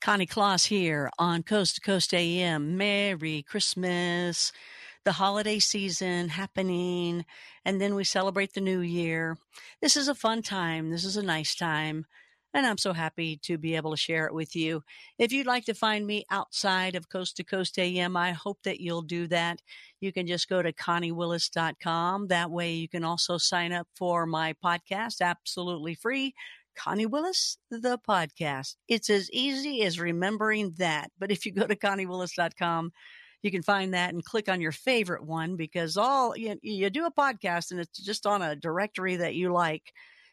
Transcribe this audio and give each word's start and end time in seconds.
Connie 0.00 0.24
Claus 0.24 0.64
here 0.64 1.10
on 1.18 1.42
Coast 1.42 1.74
to 1.74 1.80
Coast 1.82 2.14
AM. 2.14 2.78
Merry 2.78 3.42
Christmas. 3.42 4.50
The 5.04 5.12
holiday 5.12 5.58
season 5.58 6.30
happening, 6.30 7.24
and 7.64 7.80
then 7.80 7.94
we 7.94 8.04
celebrate 8.04 8.54
the 8.54 8.60
new 8.60 8.80
year. 8.80 9.36
This 9.80 9.96
is 9.96 10.08
a 10.08 10.14
fun 10.14 10.42
time. 10.42 10.90
This 10.90 11.04
is 11.04 11.16
a 11.16 11.22
nice 11.22 11.54
time. 11.54 12.06
And 12.52 12.66
I'm 12.66 12.78
so 12.78 12.92
happy 12.92 13.36
to 13.42 13.58
be 13.58 13.76
able 13.76 13.92
to 13.92 13.96
share 13.96 14.26
it 14.26 14.34
with 14.34 14.56
you. 14.56 14.82
If 15.18 15.32
you'd 15.32 15.46
like 15.46 15.66
to 15.66 15.74
find 15.74 16.06
me 16.06 16.24
outside 16.30 16.96
of 16.96 17.08
Coast 17.08 17.36
to 17.36 17.44
Coast 17.44 17.78
AM, 17.78 18.16
I 18.16 18.32
hope 18.32 18.58
that 18.64 18.80
you'll 18.80 19.02
do 19.02 19.26
that. 19.28 19.62
You 20.00 20.12
can 20.12 20.26
just 20.26 20.48
go 20.48 20.60
to 20.60 20.72
conniewillis.com. 20.72 22.28
That 22.28 22.50
way 22.50 22.72
you 22.72 22.88
can 22.88 23.04
also 23.04 23.38
sign 23.38 23.72
up 23.72 23.86
for 23.94 24.26
my 24.26 24.54
podcast 24.64 25.20
absolutely 25.20 25.94
free 25.94 26.34
Connie 26.76 27.06
Willis, 27.06 27.58
the 27.70 27.98
podcast. 28.08 28.76
It's 28.88 29.10
as 29.10 29.30
easy 29.30 29.82
as 29.82 30.00
remembering 30.00 30.74
that. 30.78 31.10
But 31.18 31.30
if 31.30 31.46
you 31.46 31.52
go 31.52 31.66
to 31.66 31.76
conniewillis.com, 31.76 32.92
you 33.42 33.50
can 33.50 33.62
find 33.62 33.94
that 33.94 34.12
and 34.12 34.24
click 34.24 34.48
on 34.48 34.60
your 34.60 34.72
favorite 34.72 35.24
one 35.24 35.56
because 35.56 35.96
all 35.96 36.36
you, 36.36 36.56
you 36.62 36.90
do 36.90 37.06
a 37.06 37.12
podcast 37.12 37.70
and 37.70 37.80
it's 37.80 37.98
just 38.04 38.26
on 38.26 38.42
a 38.42 38.56
directory 38.56 39.16
that 39.16 39.34
you 39.34 39.52
like 39.52 39.92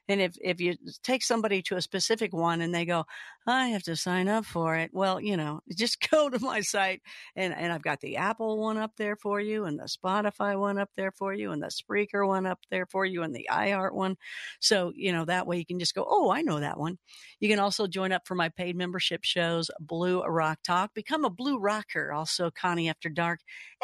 and 0.10 0.22
if, 0.22 0.38
if 0.42 0.62
you 0.62 0.76
take 1.04 1.24
somebody 1.24 1.62
to 1.64 1.76
a 1.76 1.82
specific 1.82 2.34
one 2.34 2.62
and 2.62 2.74
they 2.74 2.86
go, 2.86 3.06
I 3.46 3.68
have 3.68 3.84
to 3.84 3.96
sign 3.96 4.28
up 4.28 4.46
for 4.46 4.76
it. 4.76 4.92
Well, 4.94 5.20
you 5.22 5.38
know, 5.38 5.62
just 5.76 6.10
go 6.10 6.30
to 6.30 6.40
my 6.40 6.62
site 6.62 7.02
and, 7.36 7.54
and 7.54 7.72
I've 7.72 7.82
got 7.82 8.02
the 8.02 8.18
Apple 8.18 8.58
one 8.58 8.78
up 8.78 8.92
there 8.98 9.16
for 9.16 9.40
you 9.40 9.66
and 9.66 9.80
the 9.80 9.86
Spotify 9.86 10.60
one 10.60 10.78
up 10.78 10.90
there 10.96 11.12
for 11.12 11.34
you 11.34 11.52
and 11.52 11.62
the 11.62 11.68
Spreaker 11.68 12.28
one 12.28 12.46
up 12.46 12.60
there 12.70 12.86
for 12.86 13.06
you 13.06 13.24
and 13.24 13.36
the 13.36 13.48
iHeart 13.52 13.94
one. 13.94 14.16
So, 14.60 14.92
you 14.96 15.12
know, 15.12 15.26
that 15.26 15.48
way 15.48 15.58
you 15.58 15.66
can 15.66 15.80
just 15.80 15.96
go, 15.96 16.06
Oh, 16.08 16.32
I 16.32 16.42
know 16.42 16.60
that 16.60 16.80
one. 16.80 16.98
You 17.40 17.50
can 17.50 17.60
also 17.60 17.88
join 17.88 18.12
up 18.12 18.24
for 18.26 18.36
my 18.36 18.50
paid 18.50 18.76
membership 18.76 19.24
shows, 19.24 19.70
Blue 19.80 20.24
Rock 20.24 20.60
Talk, 20.64 20.94
become 20.94 21.26
a 21.26 21.30
Blue 21.30 21.60
Rocker, 21.60 22.12
also 22.12 22.52
Connie 22.52 22.90
After 22.90 23.09
Dark 23.09 23.40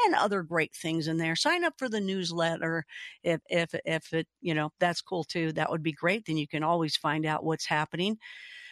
and 0.05 0.15
other 0.15 0.43
great 0.43 0.73
things 0.73 1.07
in 1.07 1.17
there. 1.17 1.35
Sign 1.35 1.63
up 1.63 1.73
for 1.77 1.89
the 1.89 2.01
newsletter 2.01 2.85
if, 3.23 3.41
if, 3.49 3.73
if 3.85 4.13
it, 4.13 4.27
you 4.41 4.53
know, 4.53 4.71
that's 4.79 5.01
cool 5.01 5.23
too. 5.23 5.51
That 5.53 5.69
would 5.69 5.83
be 5.83 5.91
great 5.91 6.12
great, 6.13 6.25
then 6.25 6.37
you 6.37 6.47
can 6.47 6.63
always 6.63 6.95
find 6.95 7.25
out 7.25 7.43
what's 7.43 7.65
happening. 7.65 8.17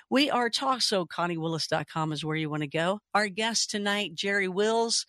We 0.10 0.30
are 0.30 0.50
talk 0.50 0.82
so 0.82 1.06
conniewillis.com 1.06 2.12
is 2.12 2.24
where 2.24 2.36
you 2.36 2.50
want 2.50 2.64
to 2.64 2.68
go. 2.68 3.00
Our 3.14 3.30
guest 3.30 3.72
tonight, 3.72 4.14
Jerry 4.14 4.48
Wills. 4.48 5.06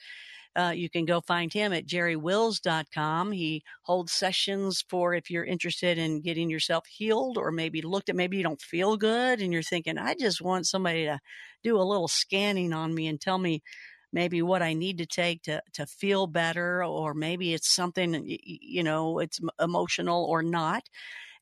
Uh, 0.55 0.73
you 0.75 0.91
can 0.91 1.07
go 1.07 1.23
find 1.23 1.51
him 1.51 1.73
at 1.73 1.87
jerrywills.com. 1.87 3.33
He 3.33 3.63
holds 3.83 4.13
sessions 4.13 4.85
for 4.87 5.15
if 5.15 5.31
you're 5.31 5.47
interested 5.47 5.97
in 5.97 6.21
getting 6.21 6.51
yourself 6.51 6.87
healed 6.87 7.39
or 7.39 7.51
maybe 7.51 7.81
looked 7.81 8.11
at, 8.11 8.17
maybe 8.17 8.37
you 8.37 8.43
don't 8.43 8.61
feel 8.61 8.99
good 8.99 9.41
and 9.41 9.51
you're 9.51 9.63
thinking, 9.63 9.97
I 9.97 10.15
just 10.15 10.43
want 10.43 10.67
somebody 10.67 11.07
to 11.07 11.19
do 11.63 11.79
a 11.79 11.83
little 11.83 12.09
scanning 12.09 12.75
on 12.75 12.95
me 12.95 13.07
and 13.09 13.19
tell 13.19 13.39
me 13.39 13.63
maybe 14.13 14.43
what 14.43 14.61
I 14.61 14.75
need 14.75 14.99
to 14.99 15.07
take 15.07 15.43
to, 15.45 15.63
to 15.73 15.87
feel 15.87 16.27
better, 16.27 16.85
or 16.85 17.15
maybe 17.15 17.55
it's 17.55 17.75
something, 17.75 18.23
you 18.27 18.83
know, 18.83 19.21
it's 19.21 19.41
emotional 19.59 20.27
or 20.27 20.43
not. 20.43 20.83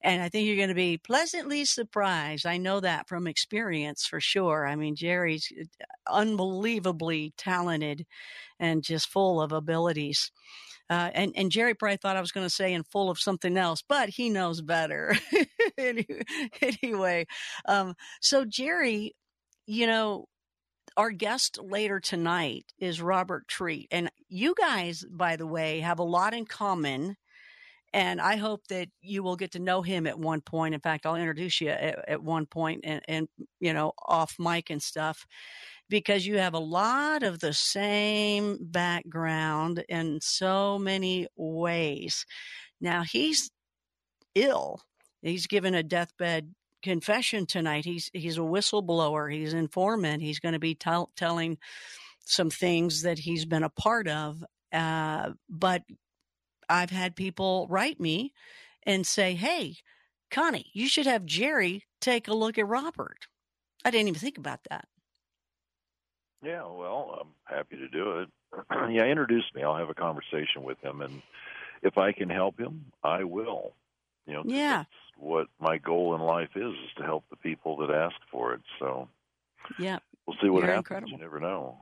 And 0.02 0.22
I 0.22 0.28
think 0.28 0.46
you're 0.46 0.56
going 0.56 0.68
to 0.68 0.74
be 0.74 0.98
pleasantly 0.98 1.64
surprised. 1.64 2.46
I 2.46 2.56
know 2.56 2.80
that 2.80 3.08
from 3.08 3.26
experience 3.26 4.06
for 4.06 4.20
sure. 4.20 4.66
I 4.66 4.74
mean, 4.76 4.96
Jerry's 4.96 5.52
uh, 5.58 5.84
unbelievably 6.10 7.34
talented 7.36 8.06
and 8.58 8.82
just 8.82 9.10
full 9.10 9.40
of 9.40 9.52
abilities. 9.52 10.30
Uh, 10.88 11.10
and, 11.14 11.32
and 11.36 11.52
Jerry 11.52 11.74
probably 11.74 11.98
thought 11.98 12.16
I 12.16 12.20
was 12.20 12.32
going 12.32 12.46
to 12.46 12.54
say 12.54 12.74
and 12.74 12.86
full 12.86 13.10
of 13.10 13.20
something 13.20 13.56
else, 13.56 13.82
but 13.86 14.08
he 14.08 14.28
knows 14.28 14.60
better. 14.60 15.16
anyway, 15.78 17.26
um, 17.66 17.94
so 18.20 18.44
Jerry, 18.44 19.14
you 19.66 19.86
know, 19.86 20.26
our 20.96 21.10
guest 21.10 21.58
later 21.62 22.00
tonight 22.00 22.72
is 22.78 23.00
Robert 23.00 23.46
Treat. 23.46 23.86
And 23.92 24.10
you 24.28 24.54
guys, 24.58 25.04
by 25.08 25.36
the 25.36 25.46
way, 25.46 25.80
have 25.80 26.00
a 26.00 26.04
lot 26.04 26.34
in 26.34 26.44
common 26.44 27.16
and 27.92 28.20
I 28.20 28.36
hope 28.36 28.66
that 28.68 28.88
you 29.02 29.22
will 29.22 29.36
get 29.36 29.52
to 29.52 29.58
know 29.58 29.82
him 29.82 30.06
at 30.06 30.18
one 30.18 30.40
point. 30.40 30.74
In 30.74 30.80
fact, 30.80 31.06
I'll 31.06 31.16
introduce 31.16 31.60
you 31.60 31.70
at, 31.70 32.08
at 32.08 32.22
one 32.22 32.46
point 32.46 32.80
and, 32.84 33.02
and, 33.08 33.28
you 33.58 33.72
know, 33.72 33.92
off 34.06 34.36
mic 34.38 34.70
and 34.70 34.82
stuff 34.82 35.26
because 35.88 36.24
you 36.24 36.38
have 36.38 36.54
a 36.54 36.58
lot 36.58 37.24
of 37.24 37.40
the 37.40 37.52
same 37.52 38.58
background 38.60 39.84
in 39.88 40.20
so 40.22 40.78
many 40.78 41.26
ways. 41.36 42.24
Now 42.80 43.02
he's 43.02 43.50
ill. 44.36 44.80
He's 45.22 45.48
given 45.48 45.74
a 45.74 45.82
deathbed 45.82 46.54
confession 46.82 47.44
tonight. 47.44 47.84
He's, 47.84 48.08
he's 48.14 48.38
a 48.38 48.42
whistleblower. 48.42 49.32
He's 49.32 49.52
informant. 49.52 50.22
He's 50.22 50.38
going 50.38 50.54
to 50.54 50.60
be 50.60 50.76
t- 50.76 51.04
telling 51.16 51.58
some 52.24 52.50
things 52.50 53.02
that 53.02 53.18
he's 53.18 53.44
been 53.44 53.64
a 53.64 53.68
part 53.70 54.06
of. 54.06 54.42
Uh, 54.72 55.30
but 55.48 55.82
I've 56.70 56.90
had 56.90 57.16
people 57.16 57.66
write 57.68 58.00
me 58.00 58.32
and 58.84 59.06
say, 59.06 59.34
Hey, 59.34 59.76
Connie, 60.30 60.70
you 60.72 60.88
should 60.88 61.06
have 61.06 61.24
Jerry 61.26 61.84
take 62.00 62.28
a 62.28 62.34
look 62.34 62.56
at 62.56 62.66
Robert. 62.66 63.26
I 63.84 63.90
didn't 63.90 64.08
even 64.08 64.20
think 64.20 64.38
about 64.38 64.60
that. 64.70 64.86
Yeah, 66.42 66.62
well, 66.62 67.18
I'm 67.20 67.56
happy 67.56 67.76
to 67.76 67.88
do 67.88 68.20
it. 68.20 68.28
yeah, 68.92 69.04
introduce 69.04 69.44
me. 69.54 69.62
I'll 69.62 69.76
have 69.76 69.90
a 69.90 69.94
conversation 69.94 70.62
with 70.62 70.78
him, 70.82 71.02
and 71.02 71.20
if 71.82 71.98
I 71.98 72.12
can 72.12 72.30
help 72.30 72.58
him, 72.58 72.86
I 73.02 73.24
will. 73.24 73.74
You 74.26 74.34
know, 74.34 74.42
yeah. 74.46 74.84
what 75.18 75.48
my 75.58 75.78
goal 75.78 76.14
in 76.14 76.20
life 76.20 76.50
is 76.54 76.72
is 76.72 76.94
to 76.98 77.02
help 77.02 77.24
the 77.30 77.36
people 77.36 77.76
that 77.78 77.90
ask 77.90 78.16
for 78.30 78.54
it. 78.54 78.60
So, 78.78 79.08
yeah, 79.78 79.98
we'll 80.26 80.36
see 80.42 80.48
what 80.48 80.60
You're 80.60 80.68
happens. 80.68 80.86
Incredible. 80.86 81.10
You 81.12 81.18
never 81.18 81.40
know. 81.40 81.78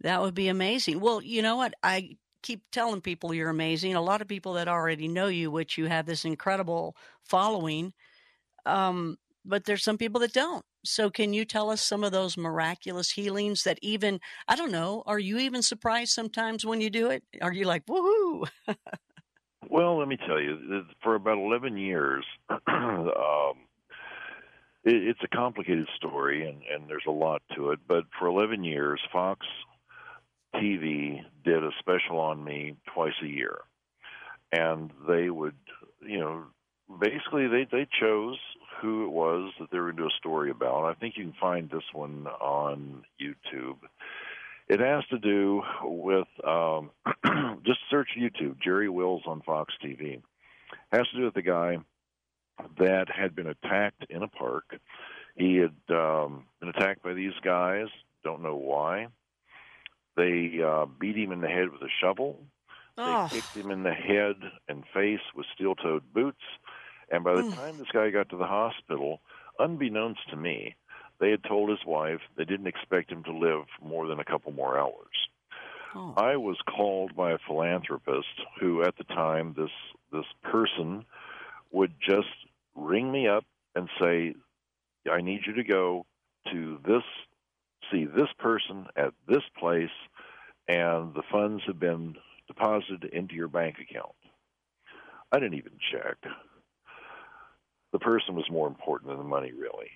That 0.00 0.22
would 0.22 0.34
be 0.34 0.48
amazing. 0.48 1.00
Well, 1.00 1.22
you 1.22 1.42
know 1.42 1.56
what? 1.56 1.74
I 1.82 2.16
keep 2.44 2.62
telling 2.70 3.00
people 3.00 3.34
you're 3.34 3.50
amazing. 3.50 3.94
A 3.94 4.00
lot 4.00 4.20
of 4.20 4.28
people 4.28 4.52
that 4.52 4.68
already 4.68 5.08
know 5.08 5.26
you, 5.26 5.50
which 5.50 5.76
you 5.76 5.86
have 5.86 6.06
this 6.06 6.24
incredible 6.24 6.94
following. 7.24 7.92
Um, 8.66 9.16
but 9.44 9.64
there's 9.64 9.82
some 9.82 9.98
people 9.98 10.20
that 10.20 10.32
don't. 10.32 10.64
So 10.84 11.10
can 11.10 11.32
you 11.32 11.44
tell 11.44 11.70
us 11.70 11.82
some 11.82 12.04
of 12.04 12.12
those 12.12 12.36
miraculous 12.36 13.10
healings 13.10 13.64
that 13.64 13.78
even, 13.82 14.20
I 14.46 14.56
don't 14.56 14.70
know, 14.70 15.02
are 15.06 15.18
you 15.18 15.38
even 15.38 15.62
surprised 15.62 16.12
sometimes 16.12 16.64
when 16.64 16.80
you 16.80 16.90
do 16.90 17.10
it? 17.10 17.24
Are 17.40 17.52
you 17.52 17.64
like, 17.64 17.86
woohoo? 17.86 18.46
well, 19.68 19.98
let 19.98 20.08
me 20.08 20.18
tell 20.26 20.40
you, 20.40 20.84
for 21.02 21.14
about 21.14 21.38
11 21.38 21.78
years, 21.78 22.24
um, 22.50 23.64
it, 24.84 24.94
it's 24.94 25.20
a 25.24 25.36
complicated 25.36 25.88
story 25.96 26.46
and, 26.46 26.62
and 26.70 26.88
there's 26.88 27.06
a 27.08 27.12
lot 27.12 27.42
to 27.56 27.70
it, 27.70 27.80
but 27.88 28.04
for 28.18 28.28
11 28.28 28.64
years, 28.64 29.00
Fox 29.10 29.46
TV 30.54 31.22
did 31.44 31.62
a 31.62 31.70
special 31.78 32.18
on 32.18 32.42
me 32.42 32.76
twice 32.94 33.14
a 33.22 33.26
year, 33.26 33.58
and 34.52 34.90
they 35.08 35.30
would, 35.30 35.56
you 36.00 36.20
know, 36.20 36.44
basically 37.00 37.46
they 37.48 37.66
they 37.70 37.86
chose 38.00 38.38
who 38.80 39.04
it 39.04 39.10
was 39.10 39.52
that 39.58 39.70
they 39.70 39.78
were 39.78 39.86
going 39.92 39.96
to 39.96 40.02
do 40.02 40.08
a 40.08 40.18
story 40.18 40.50
about. 40.50 40.84
I 40.84 40.94
think 40.94 41.16
you 41.16 41.24
can 41.24 41.34
find 41.40 41.70
this 41.70 41.84
one 41.92 42.26
on 42.26 43.04
YouTube. 43.20 43.76
It 44.68 44.80
has 44.80 45.04
to 45.10 45.18
do 45.18 45.62
with 45.82 46.28
um, 46.46 46.90
just 47.64 47.80
search 47.90 48.08
YouTube 48.18 48.56
Jerry 48.62 48.88
Wills 48.88 49.22
on 49.26 49.42
Fox 49.42 49.74
TV. 49.84 50.14
It 50.14 50.22
has 50.92 51.06
to 51.12 51.18
do 51.18 51.24
with 51.24 51.34
the 51.34 51.42
guy 51.42 51.78
that 52.78 53.06
had 53.10 53.34
been 53.34 53.46
attacked 53.46 54.06
in 54.08 54.22
a 54.22 54.28
park. 54.28 54.64
He 55.36 55.56
had 55.56 55.94
um, 55.94 56.44
been 56.60 56.68
attacked 56.70 57.02
by 57.02 57.14
these 57.14 57.32
guys. 57.42 57.88
Don't 58.22 58.42
know 58.42 58.56
why. 58.56 59.08
They 60.16 60.60
uh, 60.64 60.86
beat 60.86 61.16
him 61.16 61.32
in 61.32 61.40
the 61.40 61.48
head 61.48 61.70
with 61.70 61.82
a 61.82 61.88
shovel. 62.00 62.38
Oh. 62.96 63.28
They 63.28 63.40
kicked 63.40 63.56
him 63.56 63.70
in 63.70 63.82
the 63.82 63.92
head 63.92 64.36
and 64.68 64.84
face 64.94 65.20
with 65.34 65.46
steel 65.54 65.74
toed 65.74 66.12
boots. 66.12 66.42
And 67.10 67.24
by 67.24 67.34
the 67.34 67.42
Mm. 67.42 67.54
time 67.54 67.78
this 67.78 67.90
guy 67.92 68.10
got 68.10 68.28
to 68.30 68.36
the 68.36 68.46
hospital, 68.46 69.20
unbeknownst 69.58 70.28
to 70.30 70.36
me, 70.36 70.76
they 71.18 71.30
had 71.30 71.44
told 71.44 71.70
his 71.70 71.84
wife 71.84 72.20
they 72.36 72.44
didn't 72.44 72.66
expect 72.66 73.10
him 73.10 73.22
to 73.24 73.32
live 73.32 73.66
more 73.82 74.06
than 74.06 74.20
a 74.20 74.24
couple 74.24 74.52
more 74.52 74.78
hours. 74.78 75.28
Oh. 75.94 76.14
I 76.16 76.36
was 76.36 76.58
called 76.62 77.14
by 77.14 77.32
a 77.32 77.38
philanthropist 77.38 78.40
who, 78.58 78.82
at 78.82 78.96
the 78.96 79.04
time, 79.04 79.54
this 79.56 79.70
this 80.12 80.26
person 80.42 81.04
would 81.72 81.94
just 82.00 82.28
ring 82.74 83.10
me 83.12 83.26
up 83.28 83.44
and 83.74 83.88
say, 84.00 84.34
"I 85.10 85.20
need 85.20 85.46
you 85.46 85.52
to 85.54 85.64
go 85.64 86.06
to 86.50 86.78
this, 86.84 87.04
see 87.90 88.04
this 88.04 88.32
person 88.38 88.86
at 88.96 89.14
this 89.26 89.42
place, 89.58 89.90
and 90.68 91.14
the 91.14 91.22
funds 91.30 91.62
have 91.66 91.78
been 91.78 92.16
deposited 92.46 93.04
into 93.04 93.34
your 93.34 93.48
bank 93.48 93.78
account." 93.78 94.14
I 95.32 95.38
didn't 95.38 95.58
even 95.58 95.78
check. 95.90 96.16
The 97.92 97.98
person 97.98 98.34
was 98.34 98.50
more 98.50 98.68
important 98.68 99.08
than 99.08 99.18
the 99.18 99.24
money, 99.24 99.52
really. 99.52 99.90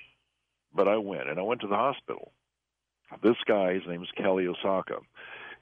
But 0.73 0.89
I 0.89 0.97
went, 0.97 1.29
and 1.29 1.39
I 1.39 1.43
went 1.43 1.61
to 1.63 1.67
the 1.67 1.77
hospital. 1.77 2.33
This 3.23 3.37
guy, 3.47 3.75
his 3.75 3.87
name 3.87 4.03
is 4.03 4.11
Kelly 4.13 4.47
Osaka. 4.47 5.01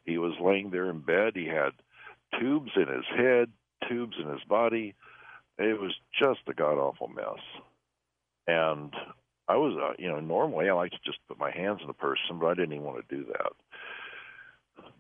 He 0.05 0.19
was 0.19 0.39
laying 0.41 0.71
there 0.71 0.91
in 0.91 1.01
bed. 1.01 1.37
He 1.37 1.47
had 1.47 1.73
tubes 2.39 2.73
in 2.77 2.89
his 2.89 3.07
head, 3.07 3.53
tubes 3.89 4.17
in 4.19 4.29
his 4.29 4.45
body. 4.45 4.95
It 5.59 5.81
was 5.81 5.95
just 6.13 6.41
a 6.49 6.55
god 6.55 6.79
awful 6.79 7.09
mess. 7.09 7.41
And 8.47 8.95
I 9.49 9.57
was, 9.57 9.77
uh, 9.81 9.95
you 9.99 10.09
know, 10.09 10.21
normally 10.21 10.69
I 10.69 10.73
like 10.73 10.91
to 10.93 10.99
just 11.05 11.19
put 11.29 11.39
my 11.39 11.51
hands 11.51 11.81
on 11.81 11.87
the 11.87 11.95
person, 11.95 12.39
but 12.41 12.47
I 12.47 12.55
didn't 12.55 12.73
even 12.73 12.85
want 12.85 13.09
to 13.09 13.17
do 13.17 13.25
that. 13.27 13.53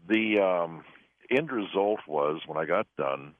The 0.09 0.41
um, 0.41 0.85
end 1.31 1.51
result 1.51 2.01
was 2.07 2.41
when 2.47 2.59
I 2.59 2.65
got 2.65 2.87
done. 2.97 3.35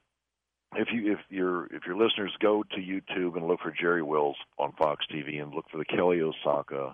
If 0.75 0.89
you 0.91 1.13
if 1.13 1.19
your 1.29 1.67
if 1.67 1.85
your 1.85 1.95
listeners 1.95 2.35
go 2.41 2.63
to 2.63 2.77
YouTube 2.77 3.37
and 3.37 3.47
look 3.47 3.61
for 3.61 3.71
Jerry 3.71 4.03
Wills 4.03 4.35
on 4.59 4.73
Fox 4.73 5.05
TV 5.11 5.41
and 5.41 5.53
look 5.53 5.65
for 5.71 5.77
the 5.77 5.85
Kelly 5.85 6.21
Osaka 6.21 6.93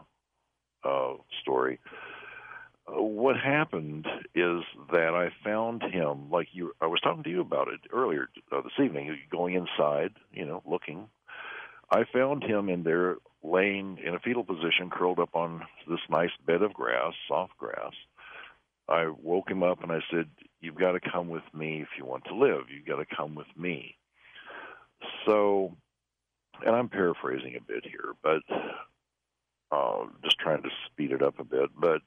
uh, 0.83 1.13
story, 1.42 1.80
uh, 2.88 3.01
what 3.01 3.36
happened 3.38 4.06
is 4.36 4.62
that 4.92 5.15
I 5.15 5.31
found 5.44 5.81
him 5.83 6.30
like 6.30 6.50
you. 6.51 6.74
I 6.81 6.88
was 6.88 7.00
talking 7.01 7.24
to 7.24 7.30
you 7.30 7.42
about 7.42 7.68
it 7.68 7.80
earlier 7.92 8.30
uh, 8.51 8.62
this 8.62 8.74
evening. 8.83 9.18
Going 9.31 9.56
inside, 9.56 10.12
you 10.31 10.45
know, 10.45 10.62
looking. 10.65 11.07
I 11.89 12.04
found 12.12 12.44
him 12.44 12.69
in 12.69 12.83
there, 12.83 13.18
laying 13.43 13.99
in 14.03 14.15
a 14.15 14.19
fetal 14.19 14.43
position, 14.43 14.89
curled 14.89 15.19
up 15.19 15.35
on 15.35 15.63
this 15.87 15.99
nice 16.09 16.31
bed 16.45 16.61
of 16.61 16.73
grass, 16.73 17.13
soft 17.27 17.57
grass. 17.57 17.93
I 18.87 19.07
woke 19.07 19.49
him 19.49 19.63
up 19.63 19.83
and 19.83 19.91
I 19.91 19.99
said, 20.11 20.29
"You've 20.61 20.75
got 20.75 20.93
to 20.93 20.99
come 20.99 21.29
with 21.29 21.43
me 21.53 21.81
if 21.81 21.89
you 21.97 22.05
want 22.05 22.25
to 22.25 22.35
live. 22.35 22.63
You've 22.69 22.85
got 22.85 22.97
to 22.97 23.15
come 23.15 23.35
with 23.35 23.47
me." 23.55 23.95
So, 25.25 25.75
and 26.65 26.75
I'm 26.75 26.89
paraphrasing 26.89 27.55
a 27.55 27.61
bit 27.61 27.85
here, 27.85 28.13
but 28.21 28.41
uh, 29.71 30.05
just 30.23 30.37
trying 30.39 30.63
to 30.63 30.69
speed 30.87 31.11
it 31.11 31.21
up 31.21 31.39
a 31.39 31.43
bit. 31.43 31.69
But 31.77 32.01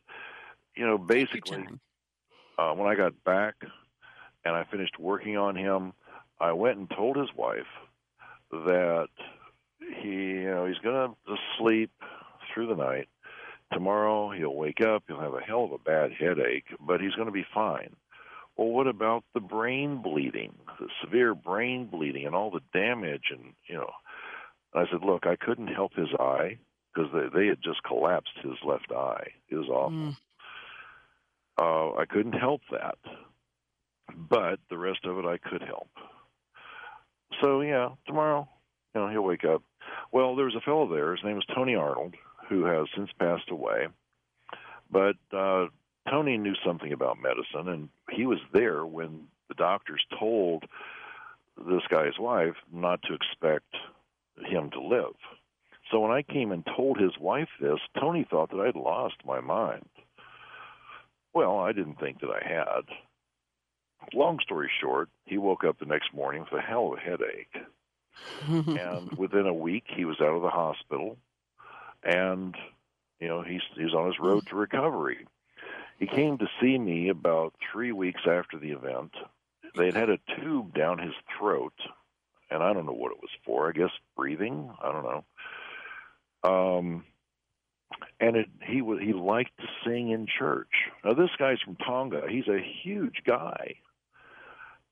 you 0.74 0.86
know, 0.86 0.98
basically, 0.98 1.66
uh, 2.58 2.72
when 2.72 2.88
I 2.88 2.94
got 2.94 3.24
back 3.24 3.54
and 4.44 4.54
I 4.54 4.64
finished 4.64 4.98
working 4.98 5.36
on 5.36 5.56
him, 5.56 5.92
I 6.38 6.52
went 6.52 6.78
and 6.78 6.90
told 6.90 7.16
his 7.16 7.34
wife 7.34 7.66
that 8.50 9.08
he, 10.02 10.08
you 10.08 10.50
know, 10.50 10.66
he's 10.66 10.78
going 10.78 11.14
to 11.26 11.36
sleep 11.58 11.90
through 12.52 12.68
the 12.68 12.76
night. 12.76 13.08
Tomorrow 13.72 14.30
he'll 14.30 14.54
wake 14.54 14.80
up, 14.80 15.04
he'll 15.08 15.20
have 15.20 15.34
a 15.34 15.40
hell 15.40 15.64
of 15.64 15.72
a 15.72 15.78
bad 15.78 16.12
headache, 16.12 16.66
but 16.80 17.00
he's 17.00 17.14
going 17.14 17.26
to 17.26 17.32
be 17.32 17.46
fine. 17.52 17.96
Well, 18.56 18.68
what 18.68 18.86
about 18.86 19.24
the 19.34 19.40
brain 19.40 20.00
bleeding, 20.02 20.54
the 20.80 20.88
severe 21.02 21.34
brain 21.34 21.86
bleeding, 21.86 22.26
and 22.26 22.34
all 22.34 22.50
the 22.50 22.62
damage? 22.72 23.24
And 23.30 23.52
you 23.66 23.74
know, 23.74 23.90
I 24.74 24.84
said, 24.90 25.02
look, 25.04 25.26
I 25.26 25.36
couldn't 25.36 25.66
help 25.66 25.94
his 25.94 26.08
eye 26.18 26.58
because 26.94 27.10
they 27.12 27.38
they 27.38 27.46
had 27.48 27.58
just 27.62 27.82
collapsed 27.82 28.38
his 28.42 28.54
left 28.64 28.90
eye. 28.92 29.28
It 29.48 29.56
was 29.56 29.68
awful. 29.68 30.14
Mm. 30.14 30.16
Uh, 31.58 31.98
I 31.98 32.04
couldn't 32.06 32.34
help 32.34 32.60
that, 32.70 32.98
but 34.14 34.58
the 34.70 34.78
rest 34.78 35.04
of 35.04 35.18
it 35.18 35.24
I 35.24 35.38
could 35.38 35.62
help. 35.62 35.88
So 37.42 37.60
yeah, 37.60 37.90
tomorrow, 38.06 38.48
you 38.94 39.00
know, 39.00 39.08
he'll 39.08 39.22
wake 39.22 39.44
up. 39.44 39.62
Well, 40.12 40.36
there 40.36 40.44
was 40.44 40.54
a 40.54 40.60
fellow 40.60 40.88
there. 40.88 41.14
His 41.14 41.24
name 41.24 41.36
was 41.36 41.46
Tony 41.54 41.74
Arnold, 41.74 42.14
who 42.48 42.64
has 42.64 42.86
since 42.94 43.10
passed 43.18 43.50
away. 43.50 43.88
But 44.90 45.16
uh, 45.32 45.66
Tony 46.08 46.38
knew 46.38 46.54
something 46.64 46.92
about 46.92 47.18
medicine, 47.20 47.68
and 47.68 47.88
he 48.10 48.26
was 48.26 48.38
there 48.52 48.86
when 48.86 49.26
the 49.48 49.54
doctors 49.54 50.04
told 50.18 50.64
this 51.56 51.82
guy's 51.90 52.18
wife 52.18 52.54
not 52.72 53.00
to 53.02 53.14
expect 53.14 53.74
him 54.44 54.70
to 54.70 54.80
live. 54.80 55.14
So 55.90 56.00
when 56.00 56.10
I 56.10 56.22
came 56.22 56.52
and 56.52 56.66
told 56.76 56.98
his 56.98 57.16
wife 57.18 57.48
this, 57.60 57.78
Tony 57.98 58.26
thought 58.28 58.50
that 58.50 58.60
I'd 58.60 58.76
lost 58.76 59.16
my 59.24 59.40
mind. 59.40 59.88
Well, 61.32 61.58
I 61.58 61.72
didn't 61.72 62.00
think 62.00 62.20
that 62.20 62.30
I 62.30 62.46
had. 62.46 62.82
Long 64.12 64.38
story 64.40 64.70
short, 64.80 65.08
he 65.24 65.38
woke 65.38 65.64
up 65.64 65.78
the 65.78 65.86
next 65.86 66.12
morning 66.14 66.42
with 66.42 66.58
a 66.58 66.62
hell 66.62 66.92
of 66.92 66.98
a 66.98 67.00
headache. 67.00 67.54
And 68.48 69.12
within 69.16 69.46
a 69.46 69.54
week, 69.54 69.84
he 69.88 70.04
was 70.04 70.20
out 70.20 70.34
of 70.34 70.42
the 70.42 70.50
hospital, 70.50 71.16
and 72.02 72.54
you 73.20 73.28
know 73.28 73.42
he's 73.42 73.62
he's 73.76 73.94
on 73.94 74.06
his 74.06 74.18
road 74.18 74.46
to 74.48 74.56
recovery. 74.56 75.26
He 75.98 76.06
came 76.06 76.38
to 76.38 76.46
see 76.60 76.78
me 76.78 77.08
about 77.08 77.54
three 77.72 77.92
weeks 77.92 78.22
after 78.26 78.58
the 78.58 78.72
event. 78.72 79.12
They 79.74 79.86
had 79.86 79.94
had 79.94 80.10
a 80.10 80.18
tube 80.38 80.74
down 80.74 80.98
his 80.98 81.14
throat, 81.38 81.74
and 82.50 82.62
I 82.62 82.72
don't 82.72 82.86
know 82.86 82.92
what 82.92 83.12
it 83.12 83.18
was 83.20 83.30
for. 83.44 83.68
I 83.68 83.72
guess 83.72 83.90
breathing. 84.16 84.70
I 84.82 84.92
don't 84.92 85.04
know. 85.04 85.24
Um, 86.44 87.04
and 88.20 88.36
it, 88.36 88.48
he 88.62 88.76
he 89.00 89.12
liked 89.12 89.56
to 89.58 89.66
sing 89.84 90.10
in 90.10 90.26
church. 90.26 90.70
Now 91.04 91.14
this 91.14 91.30
guy's 91.38 91.60
from 91.60 91.76
Tonga. 91.76 92.22
He's 92.28 92.48
a 92.48 92.60
huge 92.82 93.22
guy, 93.26 93.76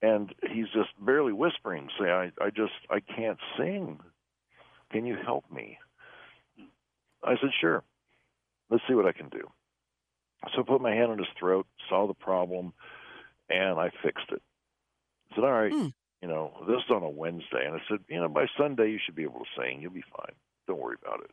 and 0.04 0.34
he's 0.52 0.68
just 0.74 0.90
barely 1.00 1.32
whispering, 1.32 1.88
saying, 1.98 2.10
"I 2.10 2.44
I 2.44 2.50
just 2.50 2.72
I 2.90 3.00
can't 3.00 3.38
sing. 3.56 4.00
Can 4.90 5.06
you 5.06 5.16
help 5.16 5.50
me?" 5.50 5.78
I 7.22 7.36
said, 7.40 7.50
"Sure. 7.60 7.82
Let's 8.70 8.82
see 8.88 8.94
what 8.94 9.06
I 9.06 9.12
can 9.12 9.28
do." 9.28 9.50
So 10.54 10.60
I 10.60 10.64
put 10.64 10.82
my 10.82 10.94
hand 10.94 11.10
on 11.10 11.18
his 11.18 11.28
throat, 11.38 11.66
saw 11.88 12.06
the 12.06 12.14
problem, 12.14 12.74
and 13.48 13.78
I 13.78 13.90
fixed 14.02 14.30
it. 14.30 14.42
I 15.30 15.34
said, 15.34 15.44
"All 15.44 15.52
right." 15.52 15.72
Hmm. 15.72 15.88
You 16.22 16.28
know, 16.28 16.52
this 16.66 16.78
is 16.78 16.90
on 16.90 17.02
a 17.02 17.10
Wednesday, 17.10 17.66
and 17.66 17.74
I 17.74 17.80
said, 17.86 17.98
you 18.08 18.18
know, 18.18 18.30
by 18.30 18.46
Sunday 18.56 18.90
you 18.90 18.98
should 19.04 19.14
be 19.14 19.24
able 19.24 19.40
to 19.40 19.60
sing. 19.60 19.82
You'll 19.82 19.92
be 19.92 20.04
fine. 20.16 20.34
Don't 20.66 20.80
worry 20.80 20.96
about 21.04 21.20
it. 21.20 21.30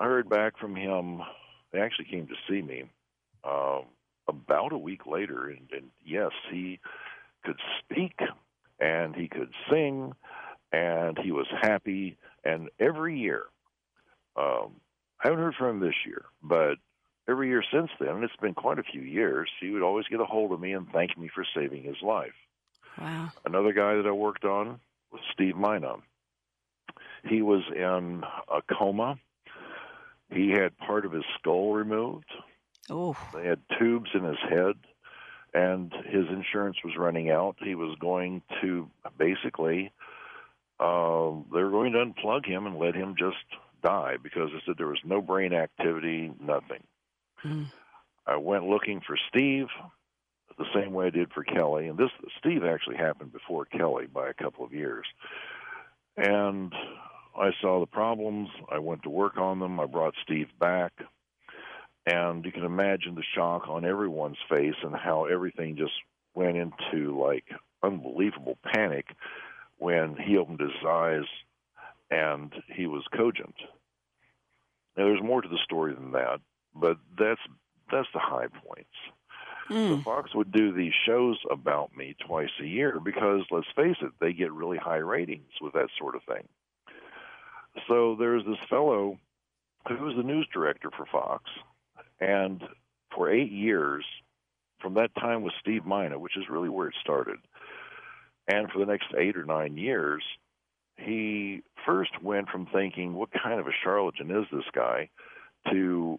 I 0.00 0.06
heard 0.06 0.28
back 0.28 0.58
from 0.58 0.74
him. 0.74 1.20
They 1.70 1.78
actually 1.78 2.06
came 2.06 2.26
to 2.26 2.34
see 2.48 2.60
me 2.60 2.90
um, 3.44 3.84
about 4.26 4.72
a 4.72 4.78
week 4.78 5.06
later, 5.06 5.46
and, 5.46 5.68
and 5.72 5.90
yes, 6.04 6.32
he 6.50 6.80
could 7.44 7.58
speak 7.80 8.18
and 8.80 9.14
he 9.14 9.28
could 9.28 9.50
sing, 9.70 10.12
and 10.72 11.18
he 11.18 11.32
was 11.32 11.46
happy. 11.60 12.16
And 12.44 12.68
every 12.78 13.18
year, 13.18 13.44
um, 14.36 14.80
I 15.22 15.28
haven't 15.28 15.40
heard 15.40 15.54
from 15.54 15.76
him 15.76 15.80
this 15.80 16.06
year, 16.06 16.24
but 16.42 16.76
every 17.28 17.48
year 17.48 17.64
since 17.72 17.90
then, 17.98 18.08
and 18.08 18.24
it's 18.24 18.36
been 18.36 18.54
quite 18.54 18.78
a 18.78 18.84
few 18.84 19.00
years, 19.00 19.50
he 19.60 19.70
would 19.70 19.82
always 19.82 20.06
get 20.06 20.20
a 20.20 20.24
hold 20.24 20.52
of 20.52 20.60
me 20.60 20.72
and 20.72 20.88
thank 20.92 21.18
me 21.18 21.28
for 21.34 21.44
saving 21.54 21.82
his 21.82 22.00
life. 22.02 22.34
Wow. 23.00 23.30
Another 23.44 23.72
guy 23.72 23.96
that 23.96 24.06
I 24.06 24.12
worked 24.12 24.44
on 24.44 24.78
was 25.10 25.20
Steve 25.32 25.56
Mina. 25.56 25.96
He 27.24 27.42
was 27.42 27.62
in 27.74 28.22
a 28.48 28.62
coma 28.62 29.18
he 30.30 30.50
had 30.50 30.76
part 30.78 31.06
of 31.06 31.12
his 31.12 31.24
skull 31.38 31.72
removed. 31.72 32.30
Oh. 32.90 33.16
They 33.34 33.46
had 33.46 33.60
tubes 33.78 34.10
in 34.14 34.24
his 34.24 34.38
head, 34.48 34.74
and 35.54 35.92
his 36.06 36.26
insurance 36.28 36.76
was 36.84 36.96
running 36.96 37.30
out. 37.30 37.56
He 37.62 37.74
was 37.74 37.96
going 37.98 38.42
to 38.60 38.88
basically, 39.18 39.92
uh, 40.78 41.30
they 41.52 41.62
were 41.62 41.70
going 41.70 41.92
to 41.92 42.04
unplug 42.04 42.46
him 42.46 42.66
and 42.66 42.78
let 42.78 42.94
him 42.94 43.14
just 43.18 43.36
die 43.82 44.16
because 44.22 44.50
they 44.52 44.60
said 44.66 44.74
there 44.76 44.86
was 44.86 44.98
no 45.04 45.20
brain 45.20 45.52
activity, 45.52 46.32
nothing. 46.40 46.82
Mm. 47.44 47.70
I 48.26 48.36
went 48.36 48.68
looking 48.68 49.00
for 49.00 49.16
Steve 49.28 49.68
the 50.58 50.66
same 50.74 50.92
way 50.92 51.06
I 51.06 51.10
did 51.10 51.32
for 51.32 51.44
Kelly, 51.44 51.86
and 51.86 51.96
this 51.96 52.10
Steve 52.38 52.64
actually 52.64 52.96
happened 52.96 53.32
before 53.32 53.64
Kelly 53.64 54.06
by 54.06 54.28
a 54.28 54.34
couple 54.34 54.64
of 54.64 54.72
years. 54.72 55.06
And 56.16 56.72
I 57.38 57.52
saw 57.60 57.78
the 57.78 57.86
problems. 57.86 58.48
I 58.70 58.80
went 58.80 59.04
to 59.04 59.10
work 59.10 59.38
on 59.38 59.60
them. 59.60 59.78
I 59.78 59.86
brought 59.86 60.14
Steve 60.24 60.48
back. 60.58 60.92
And 62.08 62.44
you 62.44 62.52
can 62.52 62.64
imagine 62.64 63.14
the 63.14 63.22
shock 63.34 63.68
on 63.68 63.84
everyone's 63.84 64.38
face 64.48 64.76
and 64.82 64.94
how 64.94 65.26
everything 65.26 65.76
just 65.76 65.92
went 66.34 66.56
into 66.56 67.20
like 67.20 67.44
unbelievable 67.82 68.56
panic 68.64 69.06
when 69.76 70.16
he 70.16 70.38
opened 70.38 70.60
his 70.60 70.70
eyes 70.86 71.26
and 72.10 72.50
he 72.74 72.86
was 72.86 73.04
cogent. 73.14 73.54
Now 74.96 75.04
there's 75.04 75.22
more 75.22 75.42
to 75.42 75.48
the 75.48 75.58
story 75.64 75.94
than 75.94 76.12
that, 76.12 76.40
but 76.74 76.96
that's 77.18 77.40
that's 77.92 78.08
the 78.14 78.20
high 78.20 78.48
points. 78.64 78.88
Mm. 79.68 79.98
So 79.98 80.02
Fox 80.02 80.34
would 80.34 80.50
do 80.50 80.72
these 80.72 80.94
shows 81.06 81.38
about 81.50 81.94
me 81.94 82.16
twice 82.26 82.48
a 82.62 82.66
year 82.66 83.00
because 83.04 83.42
let's 83.50 83.66
face 83.76 83.96
it, 84.00 84.12
they 84.18 84.32
get 84.32 84.52
really 84.52 84.78
high 84.78 84.96
ratings 84.96 85.52
with 85.60 85.74
that 85.74 85.90
sort 85.98 86.16
of 86.16 86.22
thing. 86.22 86.48
So 87.86 88.16
there's 88.18 88.44
this 88.46 88.58
fellow 88.70 89.18
who 89.86 90.04
was 90.04 90.16
the 90.16 90.22
news 90.22 90.48
director 90.52 90.90
for 90.96 91.06
Fox, 91.06 91.44
and 92.20 92.62
for 93.14 93.30
eight 93.30 93.52
years, 93.52 94.04
from 94.80 94.94
that 94.94 95.14
time 95.14 95.42
with 95.42 95.54
Steve 95.60 95.84
Mina, 95.84 96.18
which 96.18 96.36
is 96.36 96.48
really 96.48 96.68
where 96.68 96.88
it 96.88 96.94
started, 97.00 97.38
and 98.46 98.70
for 98.70 98.78
the 98.78 98.86
next 98.86 99.06
eight 99.16 99.36
or 99.36 99.44
nine 99.44 99.76
years, 99.76 100.22
he 100.96 101.62
first 101.86 102.22
went 102.22 102.48
from 102.48 102.66
thinking, 102.66 103.14
what 103.14 103.30
kind 103.32 103.60
of 103.60 103.66
a 103.66 103.72
charlatan 103.82 104.30
is 104.30 104.46
this 104.52 104.64
guy, 104.74 105.08
to 105.70 106.18